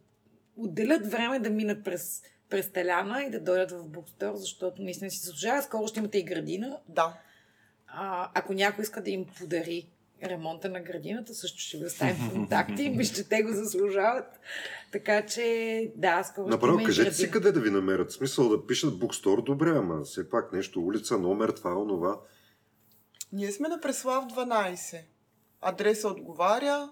[0.57, 5.19] отделят време да минат през, през Таляна и да дойдат в Букстор, защото наистина си
[5.19, 5.61] заслужава.
[5.61, 6.77] Скоро ще имате и градина.
[6.87, 7.13] Да.
[7.87, 9.87] А, ако някой иска да им подари
[10.23, 12.89] ремонта на градината, също ще ви оставим контакти.
[12.89, 14.39] Мисля, че те го заслужават.
[14.91, 17.31] Така че, да, скоро ще Направо, и кажете си градина.
[17.33, 18.11] къде да ви намерят.
[18.11, 22.19] Смисъл да пишат букстор, добре, ама все пак нещо, улица, номер, това, онова.
[23.31, 25.01] Ние сме на Преслав 12.
[25.61, 26.89] Адреса отговаря.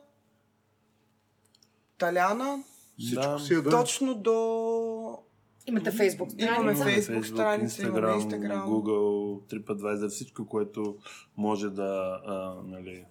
[1.97, 2.64] Таляна.
[2.99, 3.39] Всичко Да.
[3.39, 3.70] си е да.
[3.70, 4.34] Точно до...
[5.68, 7.11] Имате фейсбук Имаме страница.
[7.11, 8.65] Facebook страница, имаме Instagram.
[8.65, 10.97] Google, TripAdvisor, всичко, което
[11.38, 13.05] може да, а, нали,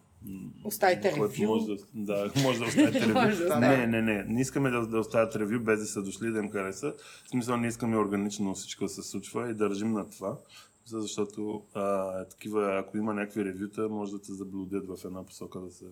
[0.64, 1.46] Оставите ревю.
[1.46, 3.48] Може да, да, може да оставите ревю.
[3.48, 6.38] Да не, не, не, не искаме да, да оставят ревю, без да са дошли да
[6.38, 6.94] им хареса.
[7.24, 10.36] В смисъл, не искаме органично всичко да се случва и държим на това.
[10.86, 15.60] За- Защото а, такива, ако има някакви ревюта, може да те заблудят в една посока
[15.60, 15.84] да се,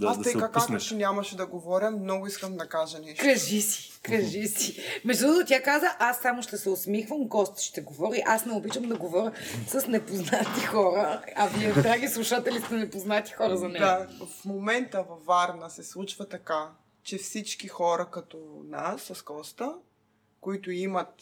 [0.00, 3.24] да, Аз да тъй как както нямаше да говоря, много искам да кажа нещо.
[3.24, 4.82] Кажи си, кажи си.
[5.04, 8.22] Между другото, тя каза, аз само ще се усмихвам, Коста ще говори.
[8.26, 9.32] Аз не обичам да говоря
[9.66, 13.80] с непознати хора, а вие, драги слушатели, сте непознати хора за нея.
[13.80, 16.70] Да, в момента във Варна се случва така,
[17.02, 19.74] че всички хора като нас с Коста,
[20.40, 21.14] които имат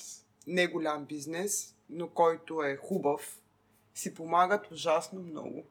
[0.47, 3.39] не голям бизнес, но който е хубав,
[3.95, 5.65] си помагат ужасно много.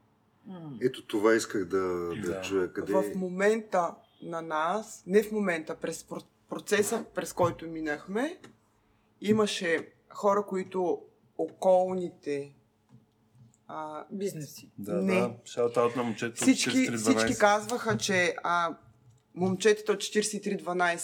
[0.82, 2.42] Ето това исках да, да, Да.
[2.42, 3.14] чуя къде В е.
[3.16, 8.38] момента на нас, не в момента, през про- процеса, през който минахме,
[9.22, 11.02] имаше хора, които
[11.38, 12.54] околните
[13.68, 14.72] а, Бизнеси.
[14.78, 15.14] Да, Не.
[15.14, 15.34] да.
[15.46, 16.36] Шаут-аут на момчето.
[16.36, 17.18] всички, 4312.
[17.18, 18.78] всички казваха, че а,
[19.38, 20.58] момчетите от 4312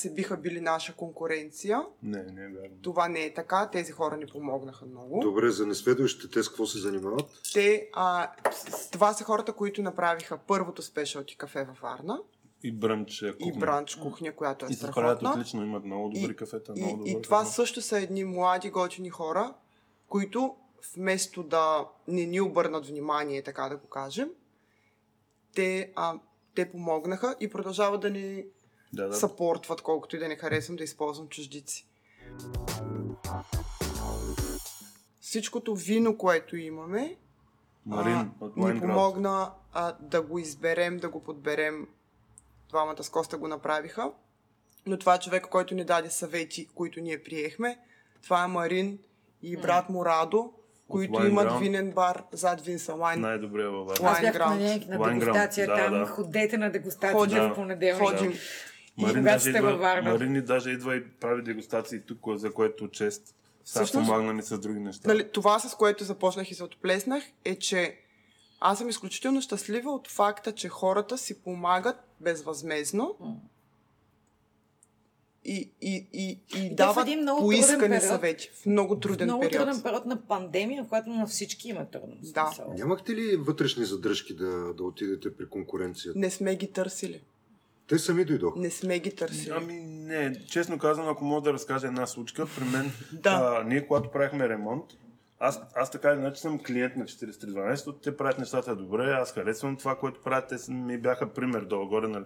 [0.09, 1.81] биха били наша конкуренция.
[2.03, 2.75] Не, не е вярно.
[2.81, 3.69] Това не е така.
[3.69, 5.19] Тези хора ни помогнаха много.
[5.19, 7.25] Добре, за несведущите те с какво се занимават?
[7.53, 8.31] Те, а,
[8.91, 12.19] това са хората, които направиха първото спешалти кафе във Варна
[12.63, 13.59] И брънч е и кухня.
[13.59, 15.29] бранч кухня, която е И се страхотна.
[15.31, 17.51] отлично, имат много добри И- кафета, И, много добър и това кафе.
[17.51, 19.53] също са едни млади, готини хора,
[20.07, 20.55] които
[20.95, 24.29] вместо да не ни обърнат внимание, така да го кажем,
[25.55, 26.19] те, а,
[26.55, 28.43] те помогнаха и продължават да ни
[28.93, 29.13] Да, да.
[29.13, 31.87] съпортват, колкото и да не харесвам да използвам чуждици.
[35.19, 37.15] Всичкото вино, което имаме,
[37.85, 41.87] Марин а, от ни помогна а, да го изберем, да го подберем.
[42.69, 44.11] Двамата с Коста го направиха.
[44.85, 47.79] Но това е човек, който ни даде съвети, които ние приехме.
[48.23, 48.99] Това е Марин
[49.41, 50.53] и брат му Радо,
[50.87, 51.59] които Wine имат Ground.
[51.59, 53.21] винен бар зад Винса Лайн.
[53.21, 53.99] Най-добрия във вас.
[54.03, 54.89] Аз бях Ground.
[54.89, 55.99] на Ground, дегустация да, там.
[55.99, 56.05] да.
[56.05, 57.43] Ходете на дегустация Ходим.
[57.43, 58.09] в понеделник.
[58.09, 58.33] Ходим.
[58.97, 60.01] И Марин даже, сте във идва.
[60.03, 63.35] Марин даже идва и прави дегустации тук, за което чест.
[63.65, 65.07] Сега помагна ни с други неща.
[65.07, 67.97] Нали, това, с което започнах и се отплеснах, е, че
[68.59, 73.15] аз съм изключително щастлива от факта, че хората си помагат безвъзмезно
[75.45, 78.03] и, и, и, и, в дават един много труден поискани период.
[78.03, 78.51] съвети.
[78.53, 79.65] В много труден Много период.
[79.65, 82.33] труден период на пандемия, в която на всички има трудност.
[82.33, 82.45] Да.
[82.47, 82.73] Смисъл.
[82.77, 86.19] Нямахте ли вътрешни задръжки да, да отидете при конкуренцията?
[86.19, 87.21] Не сме ги търсили.
[87.87, 88.59] Те сами дойдоха.
[88.59, 89.53] Не сме ги търсили.
[89.55, 93.59] Ами не, честно казано, ако мога да разкажа една случка, при мен, Да.
[93.59, 94.83] а, ние когато правихме ремонт,
[95.39, 99.77] аз, аз така или иначе съм клиент на 4312, те правят нещата добре, аз харесвам
[99.77, 102.07] това, което правят, те ми бяха пример долу-горе.
[102.07, 102.23] Нали.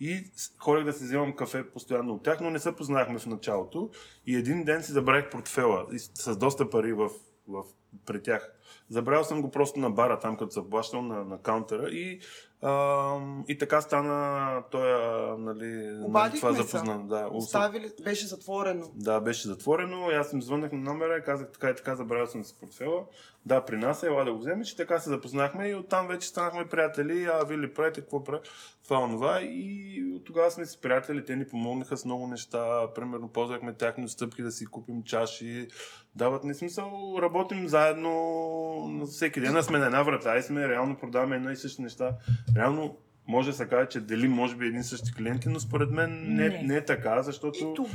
[0.00, 3.26] И с- ходех да си вземам кафе постоянно от тях, но не се познахме в
[3.26, 3.90] началото.
[4.26, 7.10] И един ден си забравих портфела с, с доста пари в,
[7.48, 7.62] в,
[8.06, 8.52] при тях.
[8.90, 12.20] Забравил съм го просто на бара, там като се плащал на, на каунтера и,
[12.62, 13.16] а,
[13.48, 14.90] и така стана той,
[15.38, 16.62] нали, нали, това се.
[16.62, 17.04] запозна.
[17.06, 18.90] Да, Оставили, беше затворено.
[18.94, 22.26] да, беше затворено и аз им звъннах на номера и казах така и така, забравил
[22.26, 23.04] съм си портфела.
[23.46, 26.28] Да, при нас е, ела да го вземеш и така се запознахме и оттам вече
[26.28, 27.24] станахме приятели.
[27.24, 28.40] А, вие ли правите, какво прави?
[28.88, 29.40] Това, онова.
[29.42, 32.92] И от тогава сме си приятели, те ни помогнаха с много неща.
[32.94, 35.68] Примерно, ползвахме тяхни стъпки да си купим чаши.
[36.14, 39.62] Дават ни смисъл, работим заедно всеки ден.
[39.62, 42.16] Сме на една врата и сме, реално продаваме едно и същи неща.
[42.56, 46.34] Реално може да се каже, че делим може би един същи клиенти, но според мен
[46.34, 46.62] не, Не.
[46.62, 47.88] не е така, защото И тук.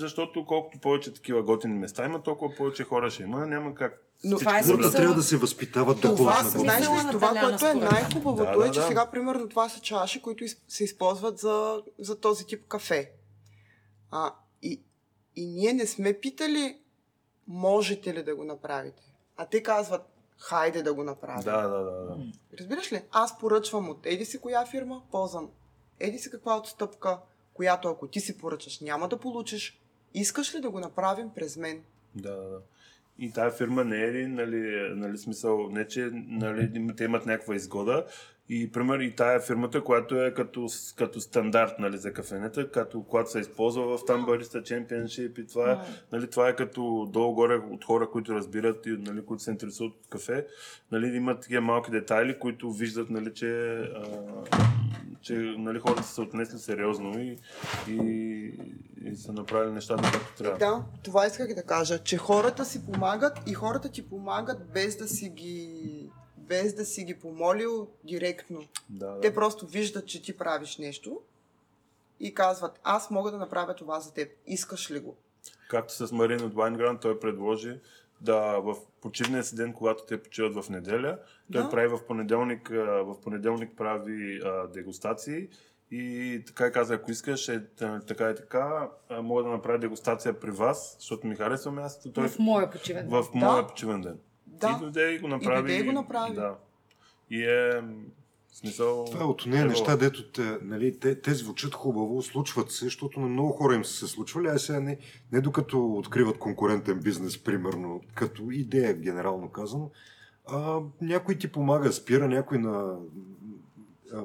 [0.00, 3.46] Защото колкото повече такива готини места има, толкова повече хора ще има.
[3.46, 4.06] Няма как.
[4.24, 7.54] Но това е да смисъл- трябва да се възпитават да Това, знаеш това, Таляна, което
[7.56, 7.88] е според мен.
[7.92, 8.86] най-хубавото Да, е, да, че да.
[8.86, 13.10] сега, примерно, това са чаши, които из- се използват за, за този тип кафе.
[14.10, 14.32] А,
[14.62, 14.82] и,
[15.36, 16.78] и ние не сме питали,
[17.48, 19.02] можете ли да го направите?
[19.36, 20.02] А те казват,
[20.38, 21.44] хайде да го направим.
[21.44, 21.90] Да, да, да.
[21.92, 22.16] да.
[22.54, 23.02] Разбираш ли?
[23.12, 25.48] Аз поръчвам от еди си коя фирма, ползвам
[26.00, 27.18] еди си каква отстъпка,
[27.54, 29.79] която ако ти си поръчаш, няма да получиш.
[30.14, 31.82] Искаш ли да го направим през мен?
[32.14, 32.58] Да, да.
[33.18, 37.54] И тая фирма не е ли, нали, нали смисъл, не че нали, те имат някаква
[37.54, 38.04] изгода.
[38.52, 43.30] И, пример, и тая фирмата, която е като, като стандарт нали, за кафенета, като, когато
[43.30, 45.76] се използва в там Barista Championship и това, е,
[46.12, 50.08] нали, това е като долу-горе от хора, които разбират и нали, които се интересуват от
[50.08, 50.46] кафе.
[50.92, 54.04] Нали, имат такива малки детайли, които виждат, нали, че, а,
[55.22, 57.38] че нали, хората са се отнесли сериозно и,
[57.88, 58.54] и,
[59.04, 60.58] и са направили нещата както трябва.
[60.58, 65.08] Да, това исках да кажа, че хората си помагат и хората ти помагат без да
[65.08, 68.60] си ги без да си ги помолил директно.
[68.88, 69.20] Да, да.
[69.20, 71.20] Те просто виждат, че ти правиш нещо
[72.20, 74.28] и казват, аз мога да направя това за теб.
[74.46, 75.16] Искаш ли го?
[75.68, 77.80] Както с Марин от Вайнгран, той предложи
[78.20, 81.18] да в почивния си ден, когато те почиват в неделя,
[81.52, 81.70] той Да.
[81.70, 85.48] прави в понеделник, в понеделник прави а, дегустации
[85.90, 87.62] и така и каза, ако искаш, е,
[88.06, 92.12] така и така, а, мога да направя дегустация при вас, защото ми харесва мястото.
[92.12, 93.08] Той В моя почивен.
[93.08, 94.18] в моя почивен ден.
[94.46, 94.76] Да.
[94.76, 95.62] И дойде и го направи.
[95.62, 96.34] дойде и го направи.
[96.34, 96.54] Да.
[97.30, 97.82] И е
[98.52, 99.04] смисъл...
[99.04, 99.70] Това е от нея ево.
[99.70, 103.84] неща, дето те, нали, те, те звучат хубаво, случват се, защото на много хора им
[103.84, 104.98] са се случвали, а сега не,
[105.32, 109.90] не докато откриват конкурентен бизнес, примерно, като идея, генерално казано,
[110.46, 112.96] а, някой ти помага, спира някой на...
[114.14, 114.24] А,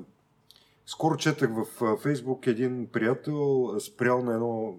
[0.86, 4.76] скоро четах в Фейсбук един приятел спрял на едно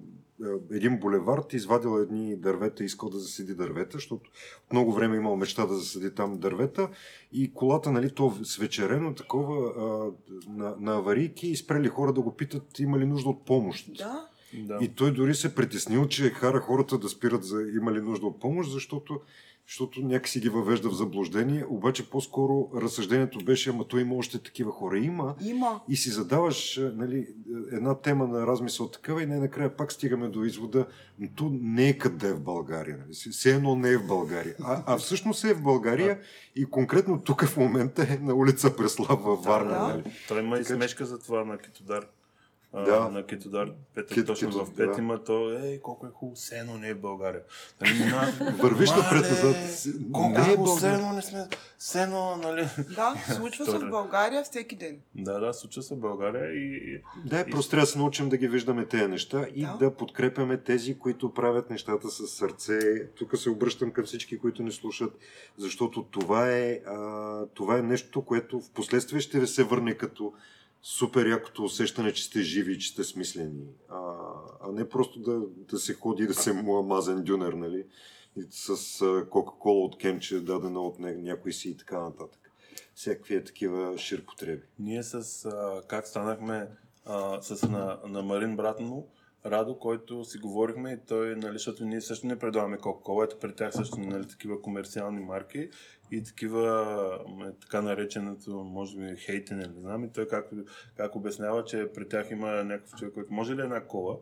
[0.71, 4.31] един булевард, извадил едни дървета, искал да засади дървета, защото
[4.67, 6.89] от много време имал мечта да засади там дървета
[7.33, 10.13] и колата, нали, то свечерено такова а,
[10.51, 13.91] на, на аварийки и спрели хора да го питат има ли нужда от помощ.
[13.99, 14.29] Да.
[14.55, 14.79] Да.
[14.81, 18.41] И той дори се притеснил, че хара хората да спират за има ли нужда от
[18.41, 19.21] помощ, защото,
[19.69, 21.65] защото някакси ги въвежда в заблуждение.
[21.69, 24.99] Обаче по-скоро разсъждението беше, ама той има още такива хора.
[24.99, 25.35] Има.
[25.45, 25.81] Има.
[25.89, 27.27] И си задаваш а, нали,
[27.73, 30.87] една тема на размисъл такава и най-накрая пак стигаме до извода,
[31.19, 32.97] но то не е къде е в България.
[32.99, 33.33] Нали?
[33.33, 34.55] Все едно не е в България.
[34.63, 36.21] А, а всъщност е в България
[36.57, 39.71] и конкретно тук в момента е на улица Преслав във Варна.
[39.71, 39.89] Да.
[39.89, 40.03] Нали?
[40.29, 42.07] Той има и смешка за това на Китодар.
[42.75, 43.09] Да.
[43.09, 43.73] На Китодар.
[43.95, 44.99] Петък Кит- точно Кито, в пет да.
[44.99, 47.41] има то, ей, колко е хубаво, сено не е в България.
[47.81, 49.57] Нали, мина- Вървиш Мале, напред-назад.
[50.13, 51.47] Колко Не е хубаво, сено не сме,
[51.79, 52.69] сено, нали.
[52.95, 54.99] Да, случва се в България всеки ден.
[55.15, 57.01] Да, да, случва се в България и...
[57.25, 59.77] Да, просто трябва да се научим да ги виждаме тези неща и Да.
[59.77, 59.91] да.
[59.93, 62.79] подкрепяме тези, които правят нещата с сърце.
[63.09, 65.19] Тук се обръщам към всички, които ни слушат,
[65.59, 66.97] защото това е, а,
[67.47, 70.33] това е нещо, което в последствие ще ви се върне като
[70.87, 73.67] супер якото усещане, че сте живи и че сте смислени.
[73.89, 74.01] А,
[74.61, 75.41] а не просто да,
[75.73, 77.85] да се ходи и да се му мазен дюнер, нали?
[78.37, 82.51] И с Кока-кола от кенче, дадена от ня- някой си и така нататък.
[82.95, 84.63] Всякакви е такива ширпотреби.
[84.79, 85.45] Ние с...
[85.45, 86.69] А, как станахме
[87.05, 89.07] а, с на, на Марин Братно,
[89.47, 93.55] Радо, който си говорихме и той, нали, защото ние също не предаваме Кока-Кола, ето при
[93.55, 95.71] тях също нали, такива комерциални марки
[96.11, 96.65] и такива,
[97.29, 100.51] м, така нареченото, може би, хейтене, не знам, и той как,
[100.97, 104.17] как обяснява, че при тях има някакъв човек, който може ли една кола,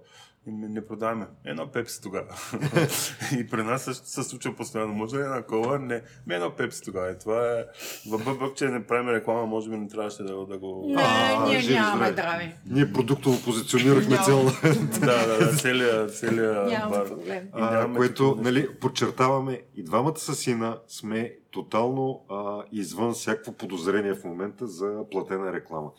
[0.47, 1.26] и ми не продаваме.
[1.45, 2.26] Едно пепси тогава.
[3.38, 4.95] и при нас също се случва постоянно.
[4.95, 5.78] Може ли една кола?
[5.78, 6.03] Не.
[6.26, 7.11] Ми едно пепси тогава.
[7.11, 7.64] И това е...
[8.11, 10.84] В бъбък, че не правим реклама, може би не трябваше да, да го...
[10.88, 12.12] Не, А, ние живи нямаме здраве.
[12.12, 12.55] драми.
[12.66, 14.45] Ние продуктово позиционирахме цяло.
[15.01, 17.07] да, да, да, целият, целият бар.
[17.53, 24.24] А, което, нали, подчертаваме, и двамата с сина сме тотално а, извън всякакво подозрение в
[24.24, 25.90] момента за платена реклама.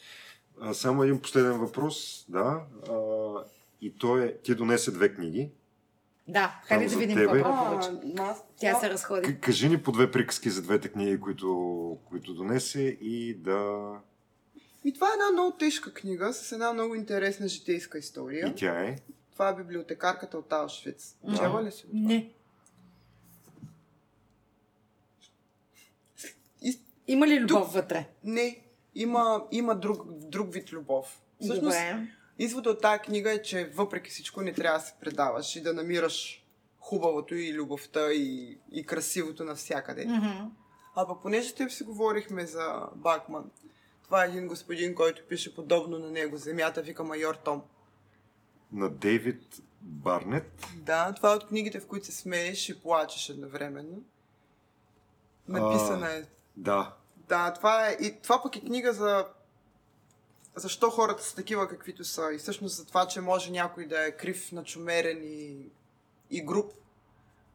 [0.61, 2.59] А, само един последен въпрос, да.
[2.89, 2.93] А,
[3.81, 5.51] и то е, ти донесе две книги.
[6.27, 7.27] Да, хайде за да видим тебе.
[7.33, 7.89] какво А, повече.
[8.57, 9.21] Тя се разходи.
[9.23, 11.47] К- кажи ни по две приказки за двете книги, които,
[12.05, 13.89] които донесе и да...
[14.83, 18.47] И това е една много тежка книга с една много интересна житейска история.
[18.47, 18.97] И тя е.
[19.31, 21.15] Това е библиотекарката от Аушвиц.
[21.37, 21.85] Чела ли си?
[21.93, 22.29] Не.
[26.61, 28.07] И- Има ли любов вътре?
[28.23, 28.59] Не,
[28.95, 31.21] има, има друг, друг вид любов.
[31.41, 32.07] Всъщност, Добре.
[32.39, 35.73] Изводът от тази книга е, че въпреки всичко не трябва да се предаваш и да
[35.73, 36.45] намираш
[36.79, 40.05] хубавото и любовта и, и красивото навсякъде.
[40.05, 40.47] Мгм.
[40.95, 43.51] А пък понеже те си говорихме за Бакман,
[44.03, 46.37] това е един господин, който пише подобно на него.
[46.37, 47.61] Земята вика майор Том.
[48.71, 50.67] На Дейвид Барнет.
[50.75, 54.03] Да, това е от книгите, в които се смееш и плачеш едновременно.
[55.47, 56.23] Написана е.
[56.57, 56.93] Да.
[57.27, 57.91] Да, това е.
[57.91, 59.27] И това пък е книга за.
[60.55, 62.29] Защо хората са такива, каквито са.
[62.33, 65.69] И всъщност за това, че може някой да е крив, начумерен и,
[66.29, 66.71] и груб.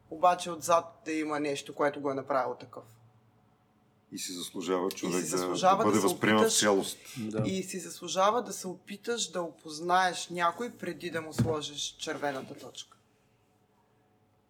[0.09, 2.83] Обаче отзад да има нещо, което го е направило такъв.
[4.11, 6.97] И си заслужава човек си да, заслужава да бъде да се възприемат в цялост.
[7.17, 7.43] Да.
[7.45, 12.97] И си заслужава да се опиташ да опознаеш някой преди да му сложиш червената точка.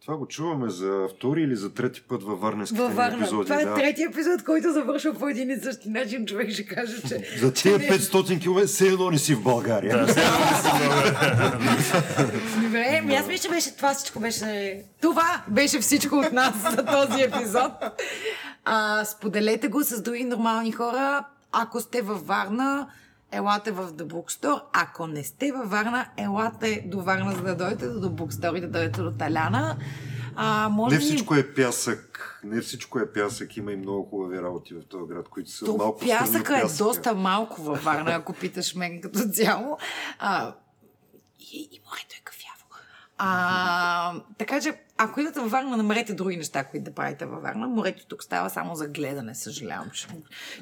[0.06, 3.18] Това го чуваме за втори или за трети път във Варненските Във Варна.
[3.18, 3.44] епизоди.
[3.44, 3.74] Това е да.
[3.74, 6.26] третия епизод, който завършва по един и същи начин.
[6.26, 7.26] Човек ще каже, че...
[7.40, 9.98] За тия 500 км все едно не си в България.
[12.62, 14.82] Добре, ми аз мисля, че беше това всичко беше...
[15.02, 17.72] Това беше всичко от нас за този епизод.
[18.66, 21.24] А, споделете го с други нормални хора.
[21.52, 22.88] Ако сте във Варна,
[23.32, 24.62] елате в The Bookstore.
[24.74, 28.62] Ако не сте във Варна, елате до Варна, за да дойдете до The Bookstore и
[28.62, 29.78] да дойдете до Таляна.
[30.36, 32.40] А, може Не всичко е пясък.
[32.44, 33.58] Не всичко е пясък.
[33.58, 36.62] Има и много хубави работи в този град, които са То малко пясъка страни е
[36.62, 36.84] пясъка.
[36.84, 39.78] доста малко във Варна, ако питаш мен като цяло.
[40.20, 40.56] А,
[41.40, 42.66] и, и морето е кафяво.
[43.18, 44.74] А, така че,
[45.04, 47.68] ако идвате във Варна, намерете други неща, които да правите във Варна.
[47.68, 50.08] Морето тук става само за гледане, съжалявам, че,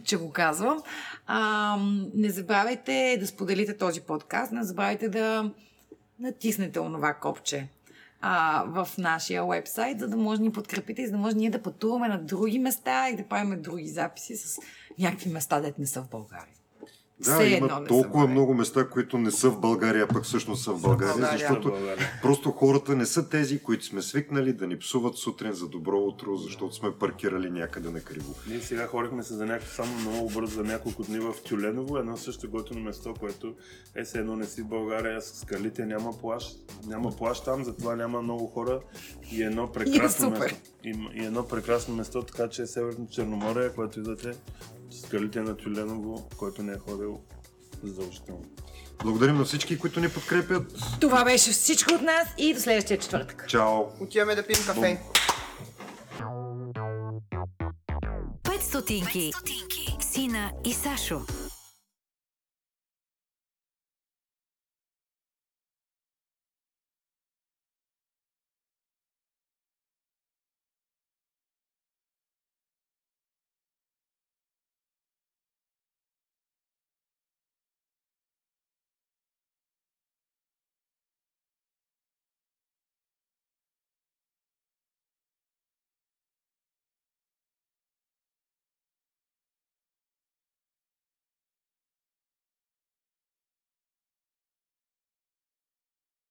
[0.03, 0.83] че го казвам.
[1.27, 1.77] А,
[2.15, 5.51] не забравяйте да споделите този подкаст, не забравяйте да
[6.19, 7.69] натиснете онова копче
[8.21, 11.49] а, в нашия вебсайт, за да може да ни подкрепите и за да може ние
[11.49, 14.59] да пътуваме на други места и да правим други записи с
[14.99, 16.58] някакви места, дет не са в България.
[17.25, 20.71] Да, Все има едно толкова много места, които не са в България, пък всъщност са
[20.71, 21.39] в България, България.
[21.39, 22.19] защото България.
[22.21, 26.35] просто хората не са тези, които сме свикнали да ни псуват сутрин за добро утро,
[26.35, 28.35] защото сме паркирали някъде на криво.
[28.47, 32.17] Ние сега ходихме се за някакво само много бързо за няколко дни в Тюленово, едно
[32.17, 33.53] също готино место, което
[33.95, 36.51] е се едно не си в България, с скалите няма плаш,
[36.87, 38.79] няма плаш там, затова няма много хора
[39.31, 40.39] и едно прекрасно супер.
[40.39, 40.57] место.
[40.83, 44.31] И, и едно прекрасно место, така че е Северно Черноморие, което идвате,
[44.91, 47.21] скалите на Тюленово, който не е ходил
[47.83, 48.45] задължително.
[49.03, 50.75] Благодарим на всички, които ни подкрепят.
[50.99, 53.45] Това беше всичко от нас и до следващия четвъртък.
[53.47, 53.79] Чао!
[53.99, 55.01] Отиваме да пием кафе.
[58.43, 59.31] 5 стотинки.
[60.01, 61.21] Сина и Сашо.